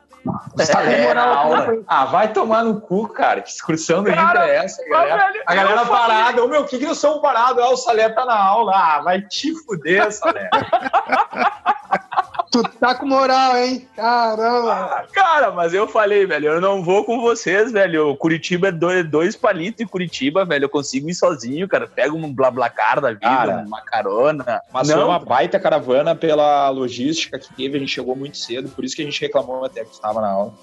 [0.57, 1.78] Salé É, aula.
[1.88, 3.41] Ah, vai tomar no cu, cara.
[3.41, 5.28] Que excursão do Inter é essa, galera?
[5.32, 6.43] velho, A galera eu parada.
[6.43, 7.63] Ô, meu, o que que nós somos parados?
[7.63, 8.71] Ah, o Salé tá na aula.
[8.76, 10.49] Ah, vai te fuder, Salé.
[12.55, 13.86] Tu tá com moral, hein?
[13.97, 15.05] Caramba.
[15.11, 18.11] Cara, mas eu falei, velho, eu não vou com vocês, velho.
[18.11, 20.63] O Curitiba é dois, dois palitos em Curitiba, velho.
[20.63, 21.86] Eu consigo ir sozinho, cara.
[21.86, 24.61] Pega um blablacar da vida, Cara, uma carona.
[24.71, 27.76] Mas não, foi uma baita caravana pela logística que teve.
[27.76, 30.22] A gente chegou muito cedo, por isso que a gente reclamou até que tu estava
[30.28, 30.53] na aula.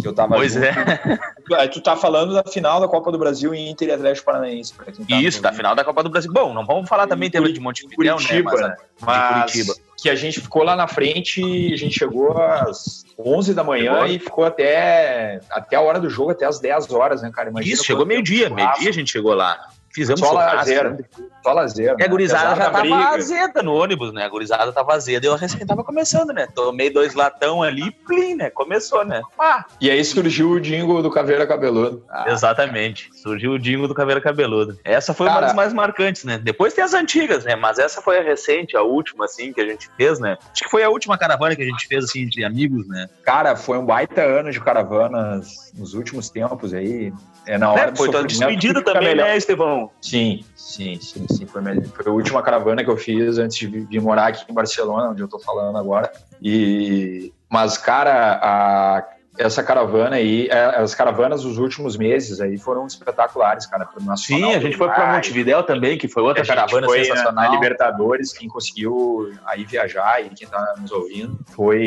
[0.00, 0.64] Que eu tava Pois junto.
[0.66, 1.18] é.
[1.58, 4.74] Aí Tu tá falando da final da Copa do Brasil em Inter e Atlético Paranaense.
[4.74, 6.32] pra quem tá Isso, da final da Copa do Brasil.
[6.32, 8.68] Bom, não vamos falar também teve de Montevidéu, Curitiba, né?
[8.68, 8.76] né?
[9.00, 9.74] Mas, Mas de Curitiba.
[9.98, 11.40] que a gente ficou lá na frente,
[11.72, 14.06] a gente chegou às 11 da manhã Chegou.
[14.06, 17.50] e ficou até, até a hora do jogo, até às 10 horas, né, cara?
[17.50, 18.50] Imagina Isso, chegou meio-dia.
[18.50, 19.58] Meio-dia a gente chegou lá.
[19.94, 20.90] Fizemos Só churrasco, lazer.
[20.90, 20.98] né?
[21.42, 21.84] Só lazer.
[21.86, 22.08] E a né?
[22.08, 23.08] gurizada Apesar já tava briga.
[23.10, 24.24] azeda no ônibus, né?
[24.24, 26.48] A gurizada tava azeda e eu recém tava começando, né?
[26.52, 28.50] Tomei dois latão ali, plim, né?
[28.50, 29.22] Começou, né?
[29.38, 32.04] Ah, E aí surgiu o jingle do Caveira Cabeludo.
[32.10, 33.08] Ah, Exatamente.
[33.14, 34.78] Surgiu o Dingo do Caveira Cabeludo.
[34.84, 36.38] Essa foi uma Cara- das mais marcantes, né?
[36.38, 37.54] Depois tem as antigas, né?
[37.54, 40.36] Mas essa foi a recente, a última, assim, que a gente fez, né?
[40.52, 43.08] Acho que foi a última caravana que a gente fez, assim, entre amigos, né?
[43.24, 47.12] Cara, foi um baita ano de caravanas nos últimos tempos aí.
[47.46, 49.26] É na hora É, do foi tua despedida também, melhor.
[49.26, 49.90] né, Estevão?
[50.00, 51.46] Sim, sim, sim, sim.
[51.46, 51.84] Foi, melhor.
[51.88, 55.20] foi a última caravana que eu fiz antes de vir morar aqui em Barcelona, onde
[55.22, 56.10] eu tô falando agora.
[56.42, 62.86] E, mas, cara, a- essa caravana aí, é, as caravanas dos últimos meses aí foram
[62.86, 63.88] espetaculares, cara.
[64.16, 65.16] Sim, a gente foi pra Uruguai.
[65.16, 67.44] Montevidéu também, que foi outra A caravana foi na- sensacional.
[67.44, 71.82] Na Libertadores, quem conseguiu aí viajar e quem tá nos ouvindo, foi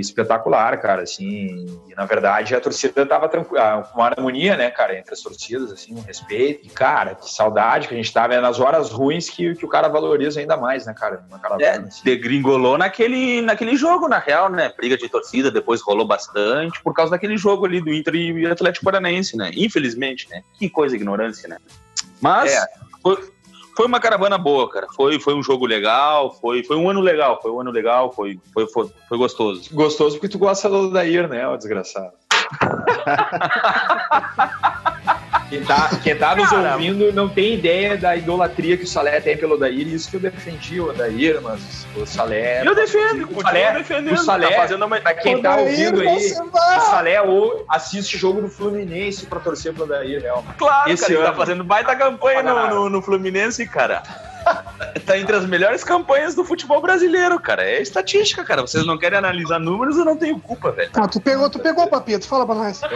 [0.00, 1.66] espetacular, cara, assim.
[1.88, 5.70] E na verdade a torcida tava tranquila, com uma harmonia, né, cara, entre as torcidas,
[5.72, 6.66] assim, um respeito.
[6.66, 8.34] E, cara, que saudade que a gente tava.
[8.34, 11.40] É nas horas ruins que, que o cara valoriza ainda mais, né, cara, uma É,
[11.40, 11.88] caravana.
[11.88, 12.02] assim.
[12.04, 14.72] degringolou naquele, naquele jogo, na real, né?
[14.76, 18.84] Briga de torcida, depois rolou bastante, por causa daquele jogo ali do Inter e Atlético
[18.84, 19.50] Paranaense, né?
[19.56, 20.42] Infelizmente, né?
[20.58, 21.56] Que coisa ignorância, né?
[22.20, 22.66] Mas É.
[23.02, 23.32] foi,
[23.74, 24.86] Foi uma caravana boa, cara.
[24.94, 28.38] Foi, foi um jogo legal, foi, foi um ano legal, foi um ano legal, foi,
[28.52, 29.74] foi, foi, foi gostoso.
[29.74, 32.12] Gostoso porque tu gosta do Dair, né, ó, desgraçado.
[35.52, 36.72] Quem tá, quem tá nos Cara.
[36.72, 40.16] ouvindo não tem ideia da idolatria que o Salé tem pelo Odair, e isso que
[40.16, 42.66] eu defendi o Odair, mas o Salé.
[42.66, 46.32] Eu defendo, o Salé, defendendo, o Salé tá fazendo uma- pra quem tá ouvindo aí,
[46.32, 50.42] o Salé ou assiste jogo do Fluminense pra torcer pro Odair, real.
[50.56, 51.36] Claro, Esse cara, ele tá ano.
[51.36, 54.02] fazendo baita campanha no, no, no Fluminense, cara.
[55.06, 57.62] tá entre as melhores campanhas do futebol brasileiro, cara.
[57.62, 58.62] É estatística, cara.
[58.62, 60.90] Vocês não querem analisar números, eu não tenho culpa, velho.
[60.94, 62.26] Ah, tu pegou, tu pegou, papito.
[62.26, 62.80] Fala pra nós.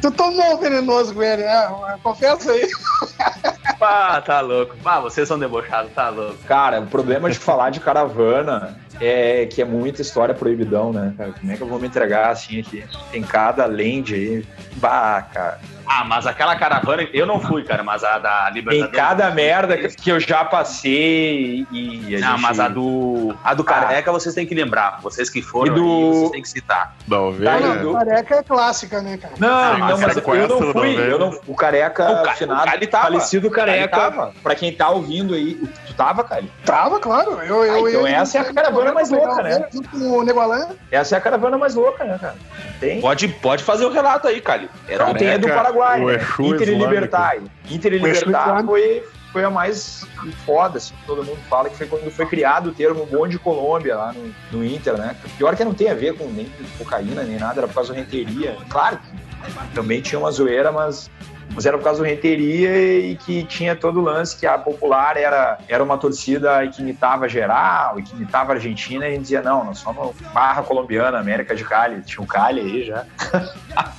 [0.00, 1.98] tu tomou o venenoso com ele, né?
[2.02, 2.68] Confessa aí.
[3.80, 4.74] Ah, tá louco.
[4.84, 6.36] Ah, vocês são debochados, tá louco.
[6.48, 11.14] Cara, o problema de falar de caravana é que é muita história proibidão, né?
[11.16, 11.32] cara?
[11.32, 12.84] Como é que eu vou me entregar assim aqui?
[13.10, 14.46] Tem cada lente aí.
[14.76, 15.58] Bah, cara.
[15.90, 18.94] Ah, mas aquela caravana, eu não fui, cara, mas a da Tem Libertadores.
[19.00, 23.34] cada merda que- eu já passei e a Não, gente- mas a do.
[23.42, 25.00] A do Careca vocês têm que lembrar.
[25.02, 26.94] Vocês que foram E do- aí, vocês têm que citar.
[27.06, 27.58] Da Ah, ovelha.
[27.60, 29.34] não, do- careca é clássica, né, cara?
[29.38, 30.94] Não, Ah, não, mas sequestro eu não fui.
[31.10, 33.04] Eu não, o careca, O Ca- finado, o tava.
[33.04, 33.88] falecido careca.
[33.88, 34.32] tava.
[34.42, 35.58] Pra quem tá ouvindo aí,
[35.98, 36.50] tava, Cali?
[36.64, 37.32] Tava, claro.
[37.42, 39.68] Eu, eu, Ah, então eu- essa é a caravana mais louca, né?
[39.70, 40.68] Junto com o Negolan.
[40.90, 42.36] Essa é a caravana mais louca, né, cara?
[42.80, 43.00] Tem.
[43.00, 44.70] Pode, pode fazer o relato aí, Cali.
[44.88, 46.18] Era Não, tem a do Careca, Paraguai, né?
[46.40, 46.74] Inter e.
[46.78, 47.36] Libertar.
[47.68, 50.06] Inter e Libertar foi, foi a mais
[50.46, 53.38] foda, assim, que todo mundo fala, que foi quando foi criado o termo bonde de
[53.40, 55.16] Colômbia lá no, no Inter, né?
[55.36, 57.98] Pior que não tem a ver com nem cocaína, nem nada, era por causa da
[57.98, 58.56] renteria.
[58.70, 61.10] Claro que também tinha uma zoeira, mas,
[61.54, 65.16] mas era por causa da renteria e que tinha todo o lance que a popular
[65.16, 69.22] era, era uma torcida que imitava geral e que imitava a Argentina e a gente
[69.22, 72.02] dizia, não, nós somos barra colombiana, América de Cali.
[72.02, 73.04] Tinha um Cali aí já.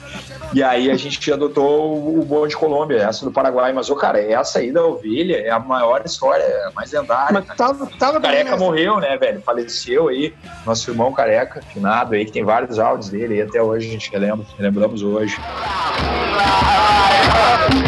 [0.52, 3.72] E aí a gente adotou o bonde de Colômbia, essa do Paraguai.
[3.72, 7.32] Mas, ô, cara, essa aí da ovelha é a maior história, é a mais lendária.
[7.32, 8.58] Mas tava, tava O Careca nessa.
[8.58, 9.42] morreu, né, velho?
[9.42, 10.34] Faleceu aí.
[10.66, 14.12] Nosso irmão Careca, finado aí, que tem vários áudios dele aí até hoje, a gente
[14.12, 15.38] relembra, relembramos hoje.
[17.40, 17.80] Pode,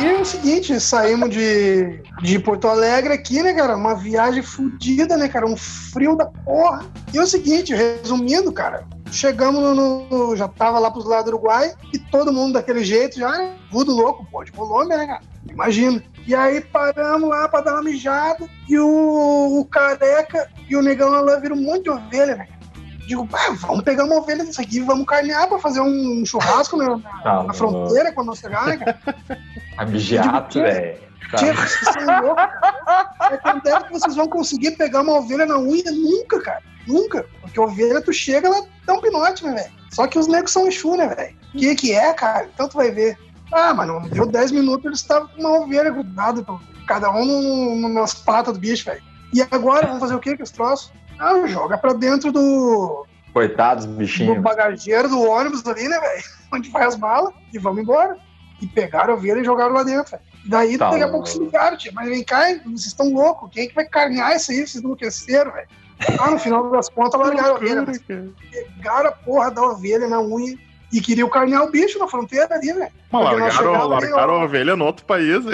[0.00, 3.76] E é o seguinte, saímos de, de Porto Alegre aqui, né, cara?
[3.76, 5.46] Uma viagem fodida, né, cara?
[5.46, 6.84] Um frio da porra.
[7.12, 11.36] E é o seguinte, resumindo, cara, chegamos no, no- Já tava lá pros lados do
[11.36, 13.54] Uruguai e todo mundo daquele jeito, já, né?
[13.70, 15.20] Tudo louco, pô, de Colômbia, né, cara?
[15.50, 16.02] Imagina.
[16.26, 21.08] E aí paramos lá pra dar uma mijada e o, o careca e o negão
[21.10, 22.46] lá viram um monte de ovelha, né?
[23.08, 26.84] Digo, "Ah, vamos pegar uma ovelha disso aqui, vamos carnear pra fazer um churrasco né,
[26.84, 28.98] na, Tá, na fronteira quando nós chegar, cara?
[29.78, 30.98] Abigeato, velho.
[31.36, 32.44] Tia, vocês são loucos.
[33.30, 35.90] É quando é que vocês vão conseguir pegar uma ovelha na unha?
[35.90, 36.62] Nunca, cara.
[36.86, 37.26] Nunca.
[37.40, 39.72] Porque ovelha, tu chega, ela dá um pinote, né, velho?
[39.90, 41.36] Só que os negros são Exu, né, velho?
[41.54, 42.46] O que que é, cara?
[42.52, 43.16] Então tu vai ver.
[43.50, 46.44] Ah, mas não deu 10 minutos, eles estavam com uma ovelha grudada,
[46.86, 49.02] cada um nas patas do bicho, velho.
[49.32, 50.92] E agora, vamos fazer o que com esse troço?
[51.18, 54.40] Ah, joga pra dentro do, Coitados, do bichinhos.
[54.42, 56.22] bagageiro do ônibus ali, né, velho?
[56.52, 58.16] Onde vai as malas e vamos embora.
[58.60, 60.22] E pegaram a ovelha e jogaram lá dentro, velho.
[60.44, 61.92] E daí, Tá daqui a pouco se ligaram, tia.
[61.94, 63.50] Mas vem cá, vocês estão loucos.
[63.52, 64.66] Quem é que vai carnear isso aí?
[64.66, 65.68] Vocês enlouqueceram, velho.
[66.20, 67.84] Ah, no final das contas, largaram a ovelha.
[68.76, 70.56] Pegaram a porra da ovelha na unha
[70.92, 72.92] e queriam carnear o bicho na fronteira ali, velho.
[73.12, 75.44] Largaram, chegamos ali, largaram a ovelha no outro país.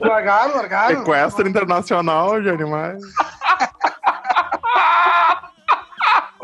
[0.00, 0.98] Largaram, largaram.
[0.98, 3.00] Sequestro internacional de animais.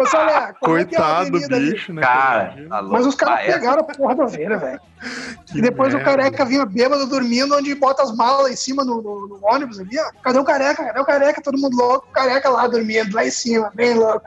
[0.07, 1.71] Salé, como é é Coitado do avenida ali?
[1.73, 2.03] bicho, né?
[2.03, 2.93] Cara, tá louco.
[2.95, 4.81] Mas os caras Ah, essa- pegaram a porra da ovelha, velho.
[5.55, 6.11] E depois o merda.
[6.17, 9.99] careca vinha bêbado dormindo, onde bota as malas em cima no, no- no ônibus ali,
[9.99, 10.11] ó.
[10.23, 10.85] Cadê o careca?
[10.85, 11.43] Cadê o careca?
[11.43, 14.23] Todo mundo louco, o careca lá dormindo, lá em cima, bem louco.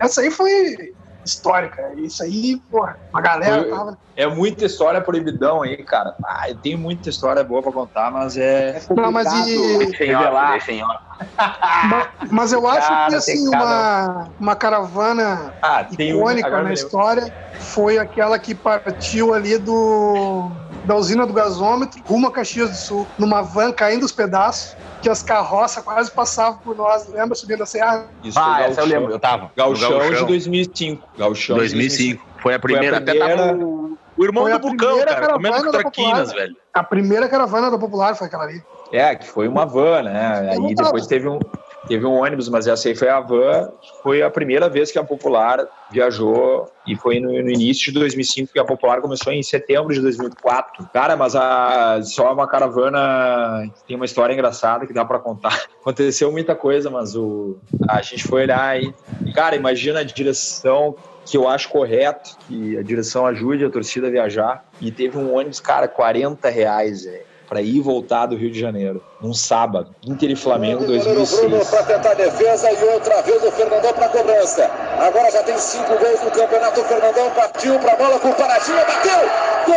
[0.00, 0.94] Essa aí foi
[1.24, 1.92] histórica.
[1.96, 3.98] Isso aí, porra, a galera Foi- tava.
[4.14, 6.14] É muita história proibidão aí, cara.
[6.26, 8.82] Ah, eu tenho muita história boa pra contar, mas é.
[8.94, 10.50] Não, mas e- Deixem off, revelar.
[10.50, 10.98] deixem off.
[11.88, 17.32] Ma- Mas eu acho Cara, que assim, uma, uma caravana Ah, um- icônica na história
[17.58, 20.50] foi aquela que partiu ali do
[20.84, 25.08] da usina do gasômetro rumo a Caxias do Sul, numa van caindo os pedaços, que
[25.08, 28.06] as carroças quase passavam por nós, lembra subindo a serra?
[28.22, 29.50] Isso Ah, essa eu lembro, eu tava.
[29.56, 31.08] Gauchão, No de 2005.
[31.18, 32.24] Gauchão de 2005.
[32.40, 32.96] Foi a primeira.
[32.96, 36.28] Foi a primeira- Até tava o, o O irmão Foi do Bucão, cara, comendo traquinas,
[36.28, 36.34] Popular.
[36.34, 36.56] velho.
[36.74, 38.62] A primeira caravana da Popular foi aquela ali.
[38.92, 40.50] É, que foi uma van, né?
[40.52, 41.38] Aí depois teve um,
[41.86, 43.70] teve um ônibus, mas essa aí foi a van.
[44.02, 48.52] Foi a primeira vez que a Popular viajou e foi no, no início de 2005,
[48.52, 50.88] que a Popular começou em setembro de 2004.
[50.92, 55.66] Cara, mas a, só uma caravana tem uma história engraçada que dá pra contar.
[55.80, 57.56] Aconteceu muita coisa, mas o,
[57.88, 58.94] a gente foi olhar aí.
[59.34, 64.10] Cara, imagina a direção que eu acho correto, que a direção ajude a torcida a
[64.10, 64.64] viajar.
[64.80, 67.31] E teve um ônibus, cara, 40 reais, velho.
[67.52, 69.94] Pra ir e voltar do Rio de Janeiro, num sábado.
[70.06, 71.68] Inter e Flamengo Goleiro Bruno 2006.
[71.68, 74.70] para tentar a defesa e outra vez o Fernandão para cobrança.
[74.98, 76.80] Agora já tem cinco gols no campeonato.
[76.80, 79.18] O Fernandão partiu para a bola com o Paradinha, bateu.
[79.66, 79.76] Gol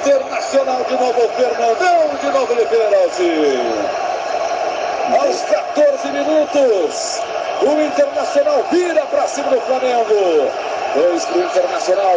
[0.00, 3.00] Internacional de novo, o Fernandão, de novo ele Pereira.
[5.20, 7.20] Aos 14 minutos,
[7.62, 10.59] o Internacional vira para cima do Flamengo.
[10.94, 12.16] Dois para o Internacional,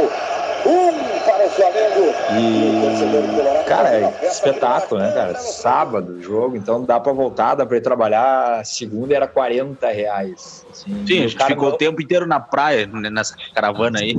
[0.66, 0.94] um
[1.26, 2.14] para o Flamengo.
[2.36, 5.36] E, cara, é espetáculo, né, cara?
[5.36, 8.66] Sábado, jogo, então dá pra voltar, dá pra ir trabalhar.
[8.66, 10.66] Segunda era 40 reais.
[10.72, 14.16] Assim, Sim, a gente ficou não- o tempo inteiro na praia, nessa caravana aí.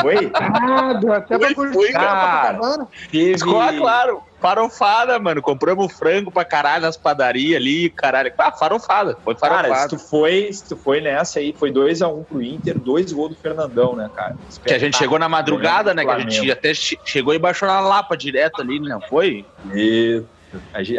[0.00, 0.30] Foi?
[0.34, 2.40] Ah, deu até pra curtir Foi, a cara.
[2.42, 2.88] caravana.
[3.10, 3.42] Teve...
[3.56, 5.40] Ah, claro, farofada, mano.
[5.42, 8.32] Compramos frango pra caralho nas padarias ali, caralho.
[8.38, 9.88] Ah, farofada, foi Cara, se farofada.
[9.88, 13.94] tu foi, se tu foi nessa aí, foi 2x1 pro Inter, dois gols do Fernandão,
[13.94, 14.36] né, cara?
[14.64, 16.04] Que a gente chegou na madrugada, né?
[16.04, 19.44] Que a gente até che- chegou e baixou na Lapa direto ali, não foi?
[19.74, 20.22] E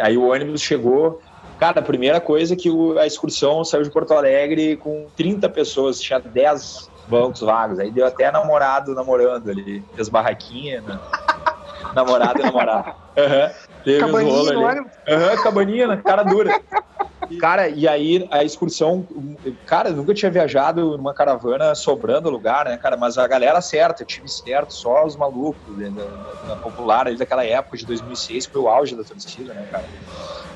[0.00, 1.20] aí o ônibus chegou.
[1.58, 2.68] Cara, a primeira coisa é que
[2.98, 7.78] a excursão saiu de Porto Alegre com 30 pessoas, tinha 10 bancos vagos.
[7.78, 10.98] Aí deu até namorado namorando ali, fez barraquinha, né?
[11.94, 12.92] Namorado e namorado.
[13.16, 13.52] Aham.
[13.84, 14.80] Teve uns Cabaninha rolos no ali.
[15.08, 16.02] Aham, cabaninha, né?
[16.04, 16.50] Cara dura.
[17.40, 19.06] Cara, e aí a excursão,
[19.64, 22.96] cara, eu nunca tinha viajado numa caravana sobrando lugar, né, cara?
[22.96, 26.04] Mas a galera certa, o time certo, só os malucos né, da,
[26.44, 29.88] da popular ali daquela época de 2006, foi o auge da torcida, né, cara?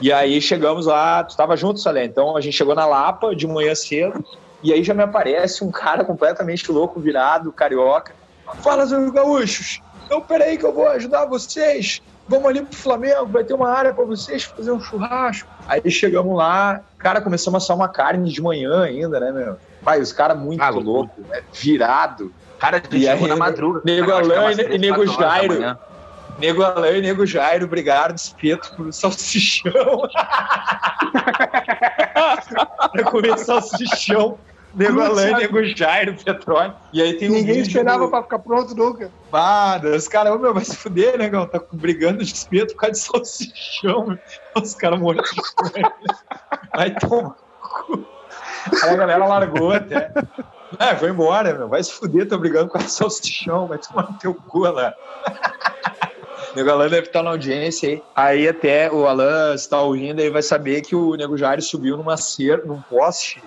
[0.00, 3.46] E aí chegamos lá, tu tava junto, Salé, então a gente chegou na Lapa de
[3.46, 4.22] manhã cedo,
[4.62, 8.14] e aí já me aparece um cara completamente louco, virado, carioca.
[8.62, 12.00] Fala, Zé Gaúchos, então peraí que eu vou ajudar vocês.
[12.28, 15.48] Vamos ali pro Flamengo, vai ter uma área pra vocês fazer um churrasco.
[15.68, 19.56] Aí chegamos lá, cara, começamos a assar uma carne de manhã ainda, né, meu?
[19.84, 21.42] Pai, os caras muito Ah, loucos, né?
[21.52, 22.32] virado.
[22.58, 23.82] Cara, a gente E chegou aí, na madruga.
[23.84, 25.78] Nego é Alain e Nego Jairo.
[26.38, 29.72] Nego Alain e Nego Jairo brigaram de espeto por salsichão.
[32.92, 34.38] pra comer salsichão.
[34.76, 35.34] Nego Alain?
[35.36, 36.74] Nego Jairo, petróleo.
[36.92, 39.10] E aí tem um Ninguém vídeo esperava do- pra ficar pronto nunca.
[39.32, 41.46] Ah, os caras, meu, vai se fuder, né, Gão?
[41.46, 44.18] Tá brigando de espeto por causa de salsichão, meu.
[44.62, 45.82] Os caras morrendo fome.
[46.74, 48.04] Vai tomar cu.
[48.82, 50.12] Aí a galera largou até.
[50.78, 51.68] É, foi embora, meu.
[51.68, 54.92] Vai se fuder, tô brigando com a salsichão, vai tomar no teu cu lá.
[56.54, 58.02] Nego Alan deve estar na audiência aí.
[58.14, 62.16] Aí até o Alan está ouvindo aí vai saber que o Nego Jairo subiu numa
[62.16, 63.42] cer num poste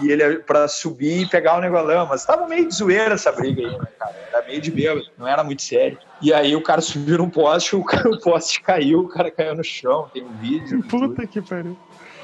[0.00, 3.32] e ele para subir e pegar o Nego Alan, mas tava meio de zoeira essa
[3.32, 4.14] briga aí, né, cara?
[4.32, 5.98] Era meio de bêbado, não era muito sério.
[6.20, 9.54] E aí o cara subiu num poste, o, cara, o poste caiu, o cara caiu
[9.54, 10.82] no chão, tem um vídeo.
[10.84, 11.76] Puta que pariu.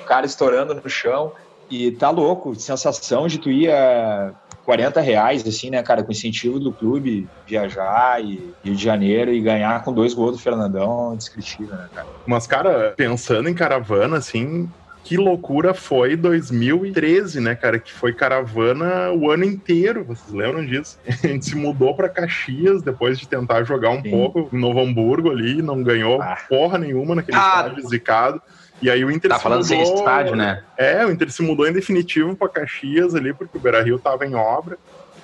[0.02, 1.32] O cara estourando no chão.
[1.70, 6.60] E tá louco, sensação de tu ir a 40 reais, assim, né, cara, com incentivo
[6.60, 11.74] do clube, viajar e Rio de Janeiro e ganhar com dois gols do Fernandão, indescritível,
[11.74, 12.06] né, cara?
[12.26, 14.68] Mas, cara, pensando em caravana, assim,
[15.04, 17.78] que loucura foi 2013, né, cara?
[17.78, 20.98] Que foi caravana o ano inteiro, vocês lembram disso?
[21.06, 24.10] A gente se mudou pra Caxias depois de tentar jogar um Sim.
[24.10, 26.38] pouco em Novo Hamburgo ali, não ganhou Ah.
[26.48, 27.64] porra nenhuma naquele Ah.
[27.66, 28.42] estádio zicado.
[28.80, 29.94] E aí o Inter Tá se falando sem mudou...
[29.94, 30.62] estádio, né?
[30.76, 34.34] É, o Inter se mudou em definitivo pra Caxias ali, porque o Beira-Rio tava em
[34.34, 34.76] obra.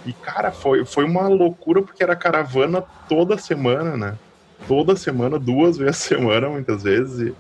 [0.07, 4.15] E, cara, foi, foi uma loucura, porque era caravana toda semana, né?
[4.69, 7.21] Toda semana, duas vezes a semana, muitas vezes.
[7.29, 7.35] E,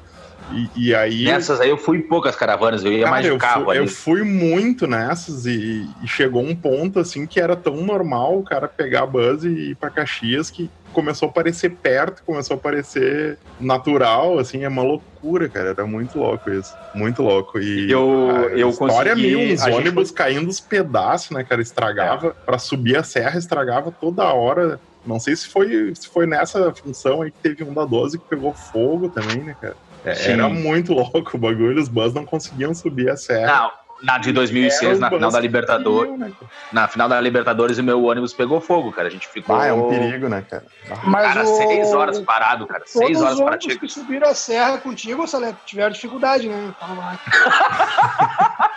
[0.50, 1.24] e, e aí...
[1.24, 3.78] Nessas aí eu fui em poucas caravanas, eu ia Cara, mais de eu, carro fui,
[3.78, 8.44] eu fui muito nessas e, e chegou um ponto assim que era tão normal o
[8.44, 12.60] cara pegar a bus e ir pra Caxias que começou a parecer perto, começou a
[12.60, 15.68] parecer natural, assim, é uma loucura, cara.
[15.70, 16.74] Era muito louco isso.
[16.94, 17.58] Muito louco.
[17.60, 21.44] E Eu- a eu história consegui- mil, uns a gente ônibus caindo os pedaços, né,
[21.44, 21.60] cara?
[21.60, 22.34] Estragava.
[22.44, 24.80] Pra subir a serra, estragava toda hora.
[25.06, 28.24] Não sei se foi, se foi nessa função aí que teve um da 12 que
[28.28, 29.76] pegou fogo também, né, cara?
[30.04, 30.32] É.
[30.32, 33.46] Era muito louco o bagulho, os bus não conseguiam subir a serra.
[33.46, 33.70] Não,
[34.02, 36.18] na de 2006, Era na final da Libertadores.
[36.18, 36.32] né?
[36.72, 39.08] Na final da Libertadores, o meu ônibus pegou fogo, cara.
[39.08, 39.56] A gente ficou.
[39.56, 40.64] Ah, é um perigo, né, cara?
[41.04, 41.56] Mas Cara, o...
[41.56, 42.80] seis horas parado, cara.
[42.80, 43.64] Todos Seis os horas parado.
[43.64, 46.72] ônibus que subiram a serra contigo, Salete, tiveram dificuldade, né?
[46.78, 47.18] Fala lá.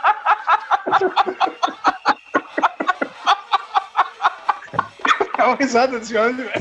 [5.38, 6.52] É uma risada desse homem, velho.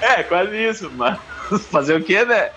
[0.00, 1.18] É, quase isso, mas
[1.70, 2.50] fazer o quê, né?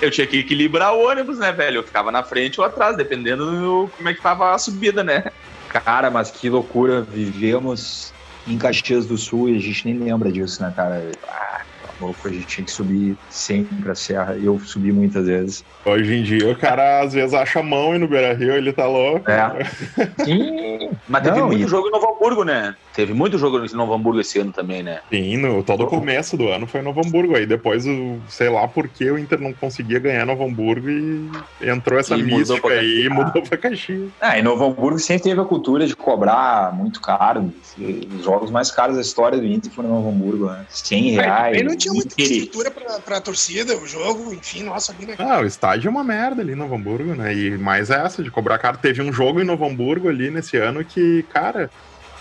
[0.00, 1.78] Eu tinha que equilibrar o ônibus, né, velho?
[1.78, 5.24] Eu ficava na frente ou atrás, dependendo do como é que tava a subida, né?
[5.68, 7.02] Cara, mas que loucura.
[7.02, 8.12] Vivemos
[8.46, 11.10] em Caxias do Sul e a gente nem lembra disso, né, cara?
[11.28, 11.60] Ah,
[12.00, 14.36] louco, a gente tinha que subir sempre a serra.
[14.36, 15.64] E eu subi muitas vezes.
[15.84, 18.72] Hoje em dia o cara às vezes acha a mão e no Beira Rio ele
[18.72, 19.30] tá louco.
[19.30, 19.64] É.
[20.24, 20.90] Sim.
[21.08, 22.74] Mas teve Não, muito e- jogo em Novo Hamburgo, né?
[22.94, 25.00] Teve muito jogo em Novo Hamburgo esse ano também, né?
[25.10, 27.36] Sim, no, todo o começo do ano foi em Novo Hamburgo.
[27.36, 31.30] Aí depois, o, sei lá por que o Inter não conseguia ganhar Novo Hamburgo e
[31.62, 34.10] entrou essa E mudou mística pra aí e mudou pra Caxias.
[34.20, 37.52] Ah, em Novo Hamburgo sempre teve a cultura de cobrar muito caro.
[37.78, 40.66] Os jogos mais caros da história do Inter foram em Novo Hamburgo, né?
[40.68, 41.56] 100 reais.
[41.90, 45.14] Tinha muita estrutura pra, pra torcida, o jogo, enfim, nossa, ali, né?
[45.18, 47.34] Ah, o estádio é uma merda ali em Novo Hamburgo, né?
[47.34, 48.78] E mais essa de cobrar caro.
[48.78, 51.70] Teve um jogo em Novo Hamburgo ali nesse ano que, cara,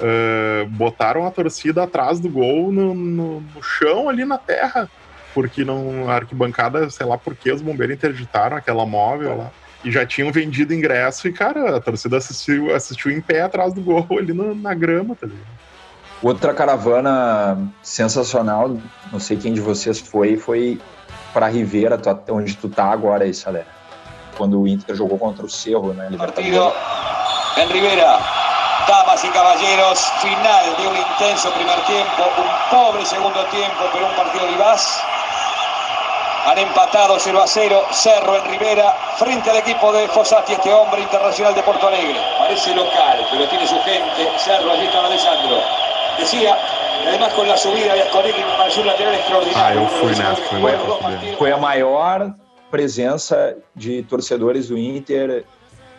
[0.02, 4.88] ah, botaram a torcida atrás do gol no, no- no chão ali na terra.
[5.34, 9.52] Porque não, a arquibancada, sei lá por que os bombeiros interditaram aquela móvel lá.
[9.86, 13.82] E já tinham vendido ingresso e, cara, a torcida assistiu, assistiu em pé atrás do
[13.82, 15.57] gol ali no- na grama, tá ligado?
[16.24, 18.76] Outra caravana sensacional,
[19.12, 20.82] não sei quem de vocês foi, foi
[21.32, 22.00] para Rivera,
[22.30, 23.66] onde tu tá agora, aí, Salé.
[24.36, 26.10] Quando o Inter jogou contra o Cerro, né?
[26.18, 26.74] Partido
[27.58, 28.20] en Rivera.
[28.88, 34.16] Damas y caballeros, final de un intenso primer tiempo, un pobre segundo tiempo, pero un
[34.16, 35.04] partido vivaz.
[36.48, 41.02] Han empatado 0 a 0 Cerro en Rivera frente al equipo de Fossati, este hombre
[41.02, 42.18] internacional de Porto Alegre.
[42.40, 44.32] Parece local, pero tiene su gente.
[44.38, 45.87] Cerro, allí está Alessandro.
[46.18, 46.58] Decía,
[47.04, 49.82] y además con la subida de Asconegui en un lateral Ah, extraordinario.
[49.82, 50.72] eu fui nessa, Foi,
[51.18, 51.36] dele.
[51.38, 52.34] foi a maior
[52.72, 55.46] presença de torcedores do Inter.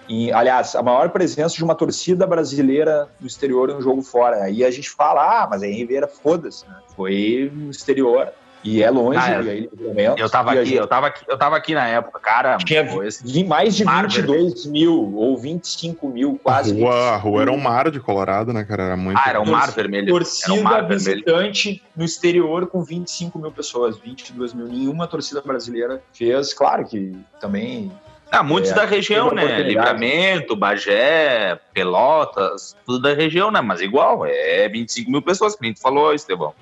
[0.09, 4.43] Em, aliás, a maior presença de uma torcida brasileira no exterior em um jogo fora.
[4.45, 6.77] Aí a gente fala, ah, mas é em Rivera, foda-se, né?
[6.97, 8.33] Foi no exterior
[8.77, 9.43] e é longe, Ah, é.
[9.43, 9.71] e aí
[10.17, 12.57] Eu tava a aqui, gente eu tava aqui, eu tava aqui na época, cara.
[12.59, 16.73] Tinha pô, esse- vi- mais de Mar 22 mil ou 25 mil, A quase.
[16.81, 18.83] rua, a rua era um mar de Colorado, né, cara?
[18.85, 19.19] Era muito.
[19.19, 20.05] Ah, era um mar vermelho.
[20.05, 20.99] Era Torcida um mar vermelho.
[20.99, 24.67] visitante no exterior com 25 mil pessoas, 22 mil.
[24.67, 26.53] Nenhuma torcida brasileira fez.
[26.53, 27.91] Claro que também.
[28.31, 29.63] Ah, muitos É, da região, né?
[29.63, 33.61] Livramento, Bagé, Pelotas, tudo da região, né?
[33.63, 36.53] Mas igual, é 25 mil pessoas, que nem tu falou, Estevão.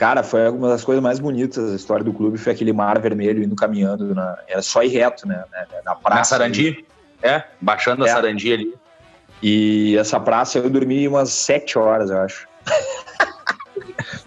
[0.00, 2.38] Cara, foi uma das coisas mais bonitas da história do clube.
[2.38, 4.14] Foi aquele mar vermelho indo caminhando.
[4.14, 5.44] Na, era só ir reto, né?
[5.52, 6.16] Na, na praça.
[6.20, 6.86] Na Sarandi?
[7.22, 8.10] É, baixando É.
[8.10, 8.74] a Sarandi ali.
[9.42, 12.48] E essa praça eu dormi umas 7 horas, eu acho.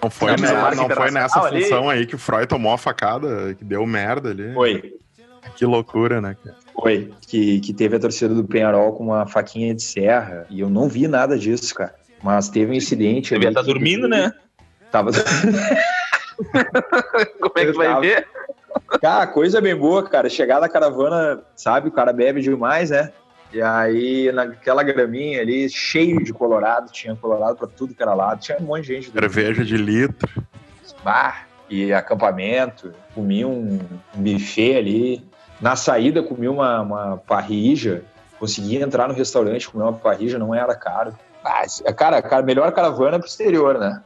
[0.01, 2.45] Não foi, Não, né, Marco não foi nessa Internacional ali- função aí que o Freud
[2.45, 4.53] tomou a facada, que deu merda ali.
[4.53, 4.93] Foi.
[5.55, 6.55] Que loucura, né, cara?
[6.73, 7.11] Foi.
[7.25, 10.45] Que, que teve a torcida do Penharol com uma faquinha de serra.
[10.49, 11.95] E eu não vi nada disso, cara.
[12.21, 13.33] Mas teve um incidente.
[13.33, 14.33] Devia ali estar que- dormindo, né?
[14.93, 15.09] Tava.
[17.41, 18.01] Como é que vai Tava.
[18.01, 18.27] ver?
[19.01, 20.29] Cara, coisa bem boa, cara.
[20.29, 21.89] Chegar na caravana, sabe?
[21.89, 23.11] O cara bebe demais, né?
[23.51, 28.39] E aí, naquela graminha ali, cheio de colorado, tinha colorado pra tudo que era lado.
[28.41, 29.09] Tinha um monte de gente.
[29.09, 30.29] do Cerveja de litro.
[31.03, 32.93] bar e acampamento.
[33.15, 33.79] Comi um,
[34.15, 35.27] um buffet ali.
[35.59, 38.03] Na saída, comi uma, uma parrija.
[38.39, 41.17] Consegui entrar no restaurante, comer uma parrija, não era caro.
[41.43, 41.63] Ah,
[41.93, 44.03] cara, cara, melhor caravana pro exterior, né?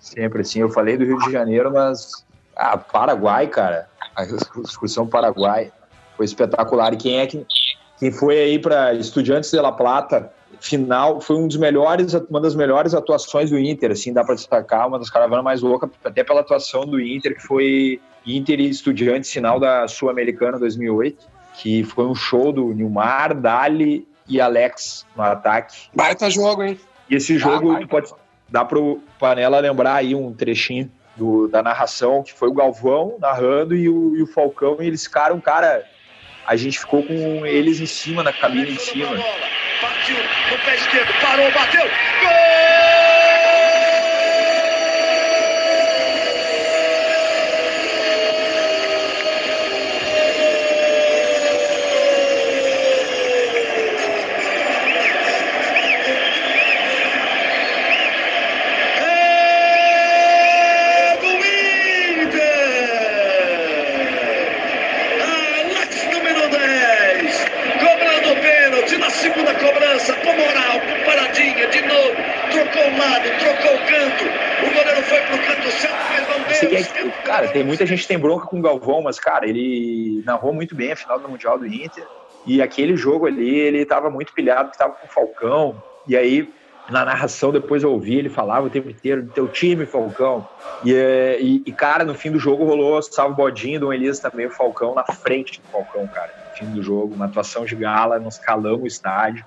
[0.00, 0.60] Sempre assim.
[0.60, 2.24] Eu falei do Rio de Janeiro, mas.
[2.56, 3.88] Ah, Paraguai, cara.
[4.16, 5.72] A excursão Paraguai
[6.16, 6.92] foi espetacular.
[6.94, 7.46] E quem é que.
[7.98, 12.54] Quem foi aí para Estudiantes de La Plata, final, foi um dos melhores, uma das
[12.54, 16.40] melhores atuações do Inter, assim, dá para destacar, uma das caravanas mais loucas, até pela
[16.40, 22.14] atuação do Inter, que foi Inter e Estudiantes, final da Sul-Americana 2008, que foi um
[22.14, 25.88] show do Nilmar, Dali e Alex no ataque.
[25.94, 26.78] Baita jogo, hein?
[27.10, 28.12] E esse jogo pode
[28.48, 33.74] dar pro Panela lembrar aí um trechinho do, da narração, que foi o Galvão narrando
[33.74, 35.84] e o, e o Falcão, e eles ficaram, cara,
[36.46, 39.08] a gente ficou com eles em cima, na cabine em cima.
[39.80, 41.84] Partiu no pé esquerdo, parou, bateu.
[59.80, 61.26] É do
[62.18, 62.48] Inter!
[65.22, 67.44] Alex, número 10,
[67.80, 72.16] cobrando o pênalti na segunda cobrança, com moral, com paradinha, de novo,
[72.50, 74.24] trocou o lado, trocou o canto,
[74.66, 76.78] o goleiro foi pro canto certo, mas não Esse deu.
[76.78, 80.52] aqui é- cara, tem muita gente tem bronca com o Galvão, mas, cara, ele narrou
[80.52, 82.06] muito bem a final do Mundial do Inter.
[82.46, 85.82] E aquele jogo ali, ele tava muito pilhado, que tava com o Falcão.
[86.06, 86.50] E aí,
[86.88, 90.48] na narração, depois eu ouvi, ele falava o tempo inteiro do teu time, Falcão.
[90.82, 90.92] E,
[91.40, 94.94] e, e, cara, no fim do jogo rolou salvo bodinho do Elias também, o Falcão
[94.94, 96.32] na frente do Falcão, cara.
[96.48, 99.44] No fim do jogo, uma atuação de gala, nós calamos o estádio.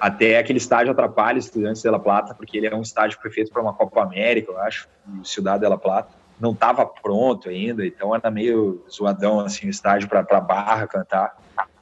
[0.00, 3.30] Até aquele estádio atrapalha Estudantes de La Plata, porque ele é um estádio que foi
[3.30, 4.88] feito para uma Copa América, eu acho,
[5.22, 6.21] Cidade de La Plata.
[6.42, 11.36] Não estava pronto ainda, então era meio zoadão assim o estádio para Barra cantar.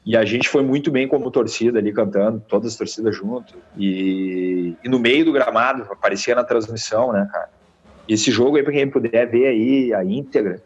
[0.05, 3.55] E a gente foi muito bem como torcida ali cantando, todas as torcidas junto.
[3.75, 7.49] E, e no meio do gramado, aparecia na transmissão, né, cara?
[8.07, 10.63] Esse jogo aí, para quem puder ver aí a íntegra,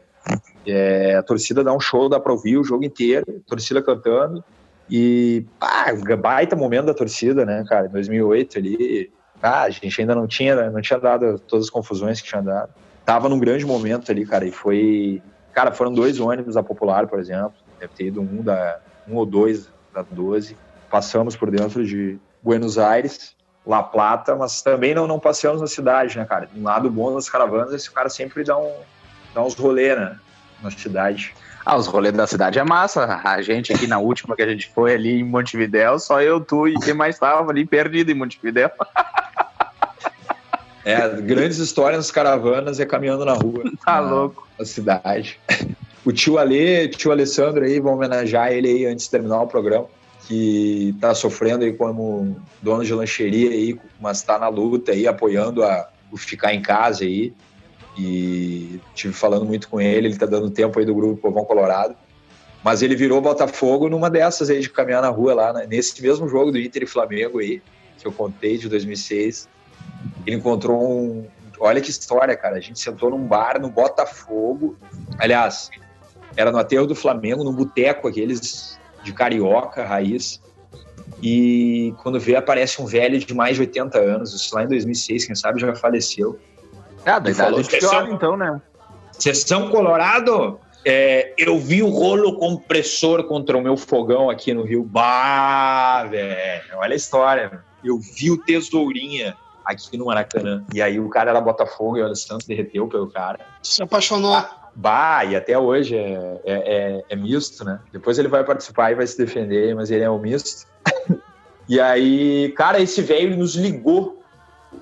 [0.67, 4.43] é, a torcida dá um show, dá para ouvir o jogo inteiro, torcida cantando.
[4.91, 5.87] E, pá,
[6.21, 7.87] baita momento da torcida, né, cara?
[7.87, 12.21] Em 2008 ali, ah, a gente ainda não tinha, não tinha dado todas as confusões
[12.21, 12.71] que tinha dado.
[13.05, 15.23] Tava num grande momento ali, cara, e foi.
[15.53, 17.55] Cara, foram dois ônibus da Popular, por exemplo.
[17.79, 20.57] Deve ter ido um, da, um ou dois da 12.
[20.91, 23.37] Passamos por dentro de Buenos Aires,
[23.67, 26.49] La Plata, mas também não, não passeamos na cidade, né, cara?
[26.57, 28.73] Um lado bom das caravanas esse cara sempre dá, um,
[29.35, 30.19] dá uns rolê, né,
[30.63, 31.35] na cidade.
[31.67, 33.21] Ah, os rolês da cidade é massa.
[33.25, 36.69] A gente aqui na última que a gente foi ali em Montevidéu, só eu, tu
[36.69, 38.71] e quem mais estava ali perdido em Montevidéu.
[40.85, 43.65] É, grandes histórias nas caravanas é caminhando na rua.
[43.85, 44.47] Tá na, louco.
[44.59, 45.41] Na cidade.
[46.05, 49.87] O tio Ale, tio Alessandro aí, vamos homenagear ele aí antes de terminar o programa,
[50.27, 55.63] que tá sofrendo aí como dono de lancheria aí, mas tá na luta aí, apoiando
[55.63, 57.33] a, o ficar em casa aí
[57.97, 61.95] e tive falando muito com ele, ele tá dando tempo aí do grupo Povão Colorado.
[62.63, 65.67] Mas ele virou Botafogo numa dessas aí de caminhar na rua lá, né?
[65.69, 67.63] nesse mesmo jogo do Inter e Flamengo aí,
[67.99, 69.49] que eu contei de 2006.
[70.27, 71.27] Ele encontrou um.
[71.59, 72.57] Olha que história, cara.
[72.57, 74.77] A gente sentou num bar no Botafogo.
[75.19, 75.71] Aliás,
[76.37, 80.43] era no aterro do Flamengo, num boteco aqueles de carioca, raiz.
[81.23, 84.35] E quando vê, aparece um velho de mais de 80 anos.
[84.35, 86.39] Isso lá em 2006, quem sabe já faleceu
[87.07, 88.61] ah, da idade do pior, então, né?
[89.13, 94.83] Sessão Colorado, é, eu vi o rolo compressor contra o meu fogão aqui no Rio.
[94.83, 97.63] Bah, velho, olha a história.
[97.85, 100.65] Eu vi o Tesourinha aqui no Maracanã.
[100.73, 103.39] E aí o cara era Botafogo e o Alessandro derreteu pelo cara.
[103.63, 104.45] Se apaixonou.
[104.75, 107.81] bah, e até hoje é, é, é, é, misto, né?
[107.93, 110.67] Depois ele vai participar e vai se defender, mas ele é um misto.
[111.69, 114.23] e aí, cara, esse velho nos ligou.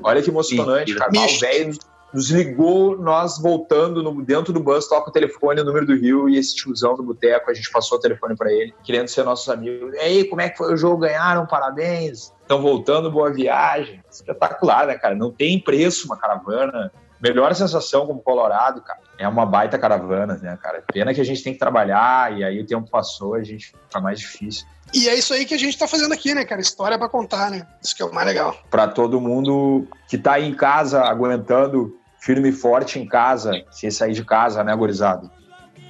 [0.03, 1.11] Olha que emocionante, cara.
[1.11, 1.79] O velho nos
[2.15, 6.37] ligou, nós voltando no, dentro do bus, toca o telefone, o número do Rio, e
[6.37, 9.95] esse tiozão do boteco, a gente passou o telefone para ele, querendo ser nossos amigos.
[9.95, 10.99] E aí, como é que foi o jogo?
[10.99, 11.47] Ganharam?
[11.47, 12.33] Parabéns.
[12.43, 14.03] Estão voltando, boa viagem.
[14.11, 15.15] Espetacular, né, cara?
[15.15, 16.93] Não tem preço uma caravana.
[17.21, 19.01] Melhor sensação como Colorado, cara.
[19.17, 20.83] É uma baita caravana, né, cara?
[20.93, 24.01] Pena que a gente tem que trabalhar e aí o tempo passou, a gente fica
[24.01, 24.67] mais difícil.
[24.93, 26.61] E é isso aí que a gente tá fazendo aqui, né, cara?
[26.61, 27.67] História para contar, né?
[27.81, 28.57] Isso que é o mais legal.
[28.69, 33.91] Para todo mundo que tá aí em casa aguentando firme e forte em casa, sem
[33.91, 35.29] sair de casa, né, gurizada?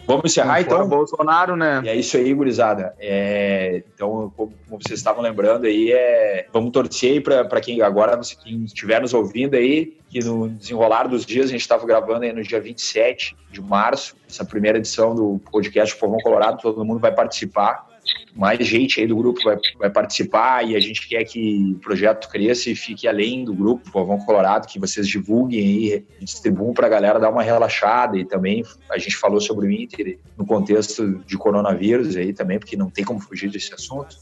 [0.06, 0.88] Vamos encerrar, então?
[0.88, 1.82] Bolsonaro, né?
[1.84, 2.94] E é isso aí, gurizada.
[2.98, 9.00] É, então, como, vocês estavam lembrando aí, é, vamos torcer para quem agora, quem estiver
[9.00, 12.60] nos ouvindo aí, que no desenrolar dos dias, a gente estava gravando aí no dia
[12.60, 17.91] 27 de março, essa primeira edição do podcast Povão Colorado, todo mundo vai participar
[18.34, 22.28] mais gente aí do grupo vai, vai participar e a gente quer que o projeto
[22.28, 26.90] cresça e fique além do grupo Povão Colorado, que vocês divulguem aí, distribuam para a
[26.90, 31.36] galera dar uma relaxada e também a gente falou sobre o Inter no contexto de
[31.36, 34.16] coronavírus aí também, porque não tem como fugir desse assunto,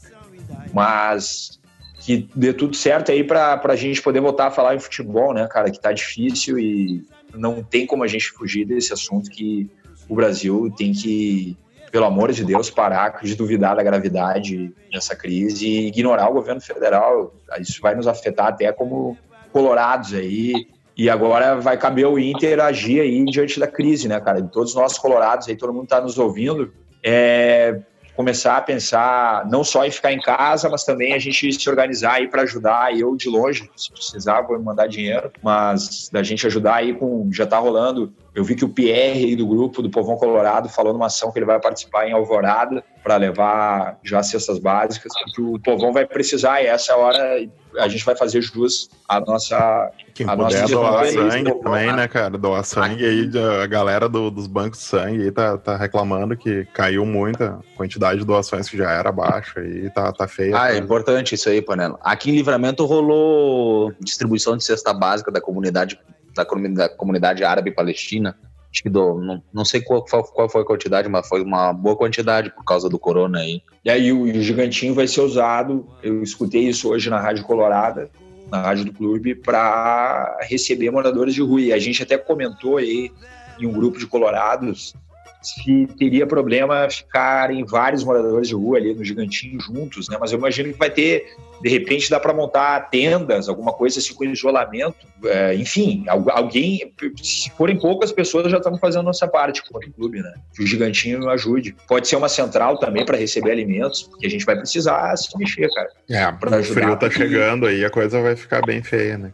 [0.73, 1.59] mas
[2.01, 5.47] que dê tudo certo aí para a gente poder voltar a falar em futebol, né,
[5.47, 9.69] cara, que tá difícil e não tem como a gente fugir desse assunto que
[10.09, 11.55] o Brasil tem que
[11.91, 16.61] pelo amor de Deus, parar de duvidar da gravidade dessa crise e ignorar o governo
[16.61, 17.33] federal.
[17.59, 19.17] Isso vai nos afetar até como
[19.51, 20.53] colorados aí.
[20.95, 24.41] E agora vai caber o Inter agir aí diante da crise, né, cara?
[24.41, 26.73] De todos nós colorados aí, todo mundo está nos ouvindo.
[27.03, 27.79] É,
[28.21, 32.13] começar a pensar não só em ficar em casa, mas também a gente se organizar
[32.13, 32.95] aí para ajudar.
[32.95, 37.45] Eu de longe, se precisar, vou mandar dinheiro, mas da gente ajudar aí com já
[37.45, 38.13] está rolando.
[38.35, 41.47] Eu vi que o Pierre do grupo do Povão Colorado falou numa ação que ele
[41.47, 46.67] vai participar em Alvorada para levar já cestas básicas, porque o Povão vai precisar e
[46.67, 47.47] essa é hora
[47.77, 49.89] a gente vai fazer jus à nossa.
[50.13, 52.07] Quem a puder nossa doar sangue Povão, também, né?
[52.07, 52.37] cara?
[52.37, 53.31] Doar sangue aí,
[53.63, 57.59] a galera do- dos bancos de sangue aí tá, tá reclamando que caiu muito a
[57.75, 60.59] quantidade de doações que já era baixa e tá, tá feia.
[60.61, 61.97] Ah, é importante isso aí, Panela.
[62.01, 65.99] Aqui em Livramento rolou distribuição de cesta básica da comunidade
[66.35, 68.37] da, comunidade- da comunidade árabe palestina
[68.71, 71.95] Acho que do, não, não sei qual, qual foi a quantidade, mas foi uma boa
[71.95, 73.61] quantidade por causa do corona aí.
[73.83, 78.09] E aí o, o gigantinho vai ser usado, eu escutei isso hoje na Rádio Colorada,
[78.49, 81.61] na rádio do clube, para receber moradores de rua.
[81.61, 83.11] E a gente até comentou aí
[83.59, 84.95] em um grupo de colorados
[85.41, 90.17] se teria problema ficarem vários moradores de rua ali no Gigantinho juntos, né?
[90.19, 94.13] Mas eu imagino que vai ter, de repente, dá para montar tendas, alguma coisa assim
[94.13, 95.07] com isolamento.
[95.25, 100.21] É, enfim, alguém, se forem poucas pessoas, já estamos fazendo nossa parte com o clube,
[100.21, 100.33] né?
[100.55, 101.75] Que o Gigantinho ajude.
[101.87, 105.69] Pode ser uma central também para receber alimentos, porque a gente vai precisar se mexer,
[105.73, 105.89] cara.
[106.09, 109.31] É, pra o frio tá chegando aí, a coisa vai ficar bem feia, né?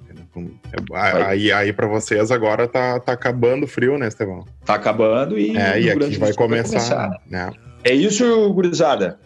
[0.93, 4.45] Aí, aí para vocês agora tá, tá acabando o frio, né, Estevão?
[4.65, 5.57] Tá acabando e.
[5.57, 6.79] É, e aqui vai começar.
[6.79, 7.21] Vai começar.
[7.29, 7.51] Né?
[7.83, 9.19] É isso, gurizada.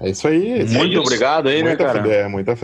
[0.00, 0.64] É isso aí.
[0.66, 2.02] Muito é obrigado aí, né, cara?
[2.02, 2.56] Fuder, muita.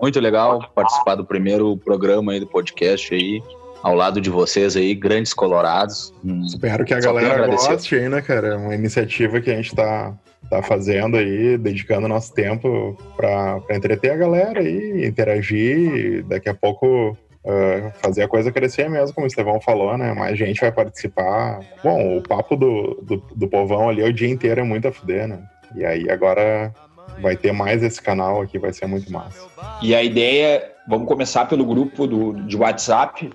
[0.00, 3.42] Muito legal participar do primeiro programa aí do podcast aí,
[3.82, 6.12] ao lado de vocês aí, grandes colorados.
[6.24, 8.56] Hum, Espero que a galera goste aí, né, cara?
[8.56, 10.14] Uma iniciativa que a gente tá,
[10.50, 16.24] tá fazendo aí, dedicando nosso tempo para entreter a galera aí, interagir.
[16.26, 20.12] Daqui a pouco Uh, fazer a coisa crescer mesmo, como o Estevão falou, né?
[20.12, 21.60] Mais gente vai participar.
[21.82, 25.26] Bom, o papo do, do, do povão ali o dia inteiro é muito a fuder,
[25.26, 25.38] né?
[25.74, 26.74] E aí agora
[27.22, 29.46] vai ter mais esse canal aqui, vai ser muito massa.
[29.80, 33.30] E a ideia, vamos começar pelo grupo do, de WhatsApp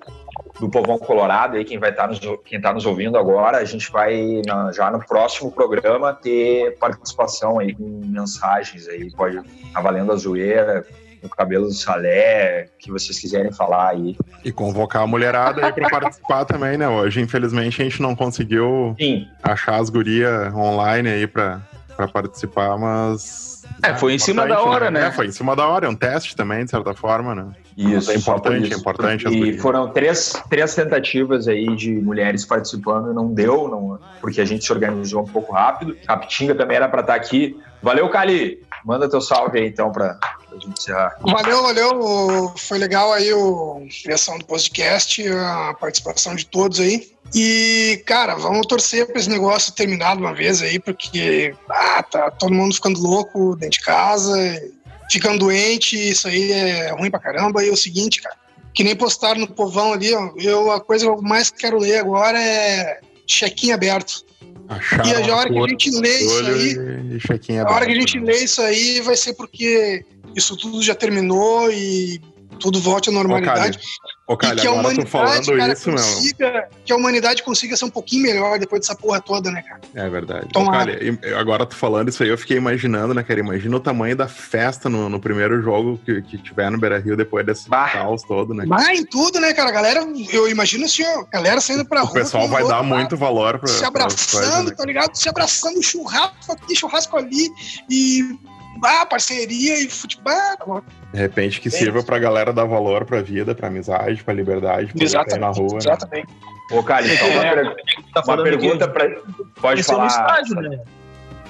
[0.60, 3.66] do Povão Colorado, aí quem vai estar tá nos, quem tá nos ouvindo agora, a
[3.66, 9.74] gente vai na, já no próximo programa ter participação aí com mensagens aí, pode estar
[9.74, 10.86] tá valendo a zoeira,
[11.24, 14.18] o cabelo do Salé, que vocês quiserem falar aí.
[14.44, 16.88] E convocar a mulherada aí para participar também, né?
[16.88, 19.28] Hoje, infelizmente, a gente não conseguiu Sim.
[19.42, 21.62] achar as gurias online aí para
[22.12, 23.63] participar, mas.
[23.84, 25.02] É, foi em cima da hora, né?
[25.02, 25.08] né?
[25.08, 27.48] É, foi em cima da hora, é um teste também, de certa forma, né?
[27.76, 28.74] Isso, é importante, isso.
[28.74, 29.28] é importante.
[29.28, 34.46] E foram três, três tentativas aí de mulheres participando e não deu, não, porque a
[34.46, 35.98] gente se organizou um pouco rápido.
[36.08, 37.60] A Pitinga também era para estar tá aqui.
[37.82, 38.62] Valeu, Cali!
[38.86, 40.20] Manda teu salve aí, então, para
[40.52, 41.18] a gente encerrar.
[41.22, 42.54] Valeu, valeu.
[42.58, 47.13] Foi legal aí a criação do podcast, a participação de todos aí.
[47.34, 52.30] E, cara, vamos torcer para esse negócio terminar de uma vez aí, porque ah, tá
[52.30, 54.62] todo mundo ficando louco dentro de casa,
[55.12, 57.64] ficando doente, isso aí é ruim pra caramba.
[57.64, 58.36] E é o seguinte, cara,
[58.74, 61.98] que nem postaram no povão ali, ó, eu, a coisa que eu mais quero ler
[61.98, 64.26] agora é chequinho aberto.
[64.68, 68.20] Acharam e a hora que a gente lê isso aí, a hora que a gente
[68.20, 70.06] lê isso aí vai ser porque
[70.36, 72.22] isso tudo já terminou e
[72.60, 73.78] tudo volte à normalidade.
[73.78, 73.82] Ô,
[74.38, 77.90] Calha, e que a humanidade, falando cara, isso, consiga, que a humanidade consiga ser um
[77.90, 79.82] pouquinho melhor depois dessa porra toda, né, cara?
[79.94, 80.48] É verdade.
[80.56, 80.98] Ô, Calha,
[81.38, 83.42] agora tu falando isso aí, eu fiquei imaginando, né, cara?
[83.42, 87.18] Imagina o tamanho da festa no, no primeiro jogo que, que tiver no Beira Rio
[87.18, 87.90] depois desse bah.
[87.90, 88.66] caos todo, né?
[88.66, 89.70] Vai em tudo, né, cara?
[89.70, 92.12] A galera, eu imagino assim, ó, galera saindo pra o rua.
[92.12, 93.68] O pessoal vai dar muito valor pra.
[93.68, 94.76] Se abraçando, coisas, né?
[94.76, 95.16] tá ligado?
[95.16, 97.50] Se abraçando, churrasco aqui, churrasco ali
[97.90, 98.38] e
[98.84, 100.84] ah, parceria e futebol.
[101.14, 105.04] De repente que sirva pra galera dar valor pra vida, pra amizade, pra liberdade, pra
[105.04, 105.40] Exatamente.
[105.40, 105.74] na rua.
[105.74, 105.78] Né?
[105.78, 106.28] Exatamente.
[106.28, 106.78] Né?
[106.78, 107.76] Ô, Cali, só uma, é, per...
[108.14, 109.10] tá uma pergunta pra.
[109.62, 110.08] Pode falar.
[110.08, 110.80] Estádio, né?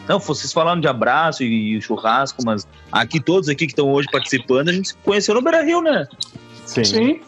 [0.08, 4.70] Não, vocês falando de abraço e churrasco, mas aqui todos aqui que estão hoje participando,
[4.70, 6.06] a gente se conheceu no Beira Rio, né?
[6.66, 6.84] Sim.
[6.84, 7.22] Sim.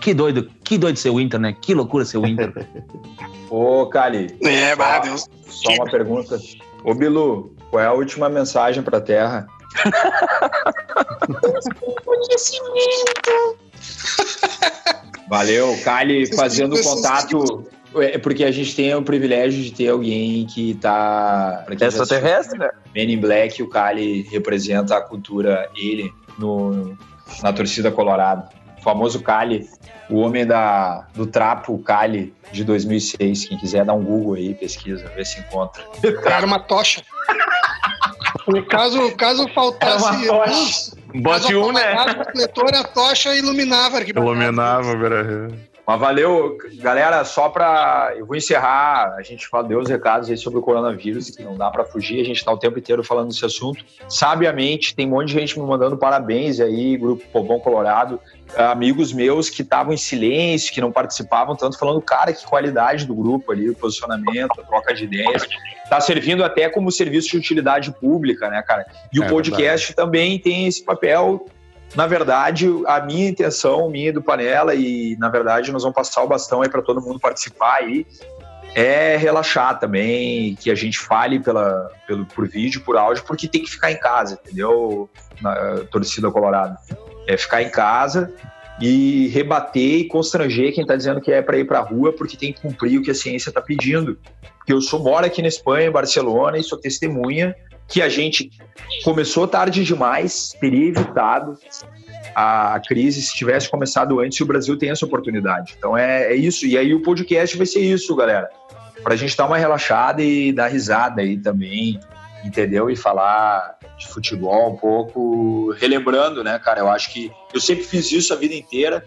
[0.00, 1.54] Que doido, que doido ser o Inter, né?
[1.60, 2.52] Que loucura ser o Inter.
[3.50, 4.34] Ô, Cali.
[4.42, 5.26] É, só, Deus.
[5.46, 6.38] Só uma pergunta.
[6.84, 9.46] Ô, Bilu, qual é a última mensagem pra Terra?
[15.28, 17.64] Valeu, Kali fazendo contato.
[17.96, 21.64] É porque a gente tem o privilégio de ter alguém que tá.
[21.70, 22.70] Extraterrestre, né?
[22.94, 26.96] Men in Black, o Kali representa a cultura, ele, no,
[27.42, 28.48] na torcida colorado.
[28.78, 29.68] O famoso Kali,
[30.10, 33.46] o homem da, do trapo, o Kali, de 2006.
[33.46, 35.84] Quem quiser dar um Google aí, pesquisa, vê se encontra.
[36.26, 37.02] Era uma tocha.
[38.68, 41.92] Caso, caso faltasse luz, Bote um, né?
[41.92, 44.02] A refletor, a tocha iluminava.
[44.02, 45.50] Iluminava, Beira
[45.90, 47.24] Mas valeu, galera.
[47.24, 49.12] Só para eu vou encerrar.
[49.18, 52.20] A gente deu os recados aí sobre o coronavírus, que não dá para fugir.
[52.20, 53.84] A gente está o tempo inteiro falando desse assunto.
[54.08, 58.20] Sabiamente, tem um monte de gente me mandando parabéns aí, Grupo Povão Colorado
[58.56, 63.14] amigos meus que estavam em silêncio, que não participavam tanto, falando, cara, que qualidade do
[63.14, 65.46] grupo ali, o posicionamento, a troca de ideias.
[65.88, 68.86] Tá servindo até como serviço de utilidade pública, né, cara?
[69.12, 69.94] E é, o podcast verdade.
[69.94, 71.46] também tem esse papel.
[71.94, 76.28] Na verdade, a minha intenção, minha do Panela, e na verdade nós vamos passar o
[76.28, 78.06] bastão aí para todo mundo participar aí,
[78.74, 83.62] é relaxar também, que a gente fale pela, pelo, por vídeo, por áudio, porque tem
[83.62, 85.10] que ficar em casa, entendeu?
[85.40, 86.78] Na torcida colorada
[87.26, 88.32] é ficar em casa
[88.80, 92.36] e rebater e constranger quem está dizendo que é para ir para a rua porque
[92.36, 94.18] tem que cumprir o que a ciência está pedindo.
[94.58, 97.54] Porque eu sou moro aqui na Espanha, em Barcelona, e sou testemunha
[97.90, 98.50] que a gente
[99.04, 101.58] começou tarde demais, teria evitado
[102.34, 105.74] a crise se tivesse começado antes e o Brasil tem essa oportunidade.
[105.76, 106.66] Então é, é isso.
[106.66, 108.48] E aí o podcast vai ser isso, galera.
[109.02, 111.98] Para a gente dar uma relaxada e dar risada aí também,
[112.44, 112.88] entendeu?
[112.88, 116.80] E falar de futebol um pouco, relembrando, né, cara?
[116.80, 119.04] Eu acho que eu sempre fiz isso a vida inteira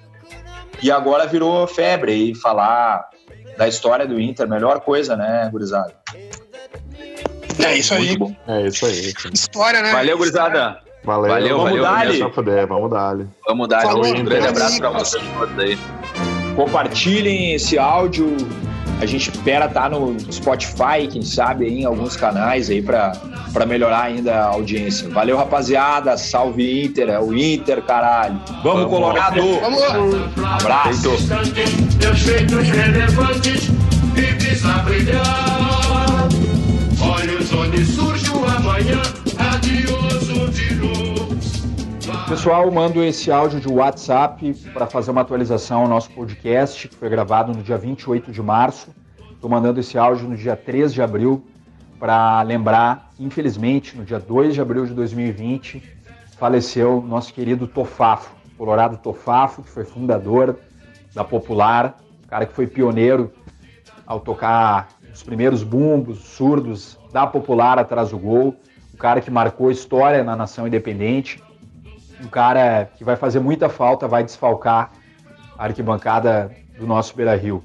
[0.82, 3.08] e agora virou febre e falar
[3.58, 5.94] da história do Inter, melhor coisa, né, gurizada?
[7.66, 8.18] É isso aí.
[8.48, 9.14] É isso aí.
[9.34, 9.92] História, né?
[9.92, 10.80] Valeu, gurizada.
[11.04, 14.90] Valeu, Valeu, vamos valeu, dar poder, vamos dar Vamos dar Falou, um grande abraço para
[14.92, 15.78] vocês todos aí.
[16.56, 18.38] Compartilhem esse áudio.
[19.02, 24.04] A gente espera estar no Spotify, quem sabe, aí, em alguns canais aí para melhorar
[24.04, 25.10] ainda a audiência.
[25.10, 26.16] Valeu, rapaziada.
[26.16, 28.40] Salve Inter, é o Inter, caralho.
[28.64, 29.42] Vamos, Colorado.
[29.60, 30.56] Vamos lá.
[30.56, 31.10] Abraço.
[31.10, 32.24] Meus
[42.28, 47.08] Pessoal, mando esse áudio de WhatsApp para fazer uma atualização ao nosso podcast, que foi
[47.08, 48.90] gravado no dia 28 de março.
[49.32, 51.46] Estou mandando esse áudio no dia 3 de abril
[52.00, 55.82] para lembrar, infelizmente, no dia 2 de abril de 2020,
[56.38, 60.58] faleceu nosso querido Tofafo, Colorado Tofafo, que foi fundador
[61.14, 61.98] da Popular,
[62.28, 63.32] cara que foi pioneiro
[64.06, 68.56] ao tocar os primeiros bumbos, surdos da Popular atrás do gol,
[69.04, 71.44] cara que marcou história na nação independente,
[72.24, 74.94] um cara que vai fazer muita falta, vai desfalcar
[75.58, 76.50] a arquibancada
[76.80, 77.62] do nosso Beira Rio.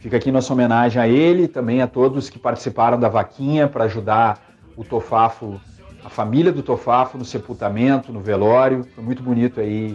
[0.00, 4.40] Fica aqui nossa homenagem a ele, também a todos que participaram da vaquinha para ajudar
[4.74, 5.60] o Tofafo,
[6.02, 8.82] a família do Tofafo no sepultamento, no velório.
[8.94, 9.94] Foi muito bonito aí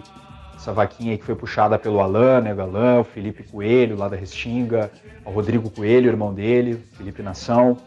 [0.55, 4.91] essa vaquinha que foi puxada pelo Alan, né, Galã, o Felipe Coelho, lá da Restinga,
[5.25, 7.77] o Rodrigo Coelho, irmão dele, Felipe Nação.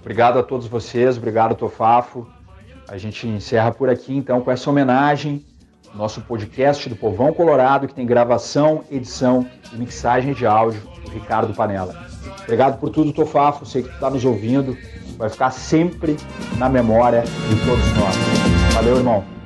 [0.00, 2.26] Obrigado a todos vocês, obrigado Tofafo.
[2.88, 5.44] A gente encerra por aqui então com essa homenagem,
[5.94, 11.54] nosso podcast do Povão Colorado, que tem gravação, edição e mixagem de áudio do Ricardo
[11.54, 11.94] Panela.
[12.42, 13.64] Obrigado por tudo, Tofafo.
[13.64, 14.76] Sei que tu está nos ouvindo.
[15.16, 16.16] Vai ficar sempre
[16.58, 18.74] na memória de todos nós.
[18.74, 19.39] Valeu, irmão.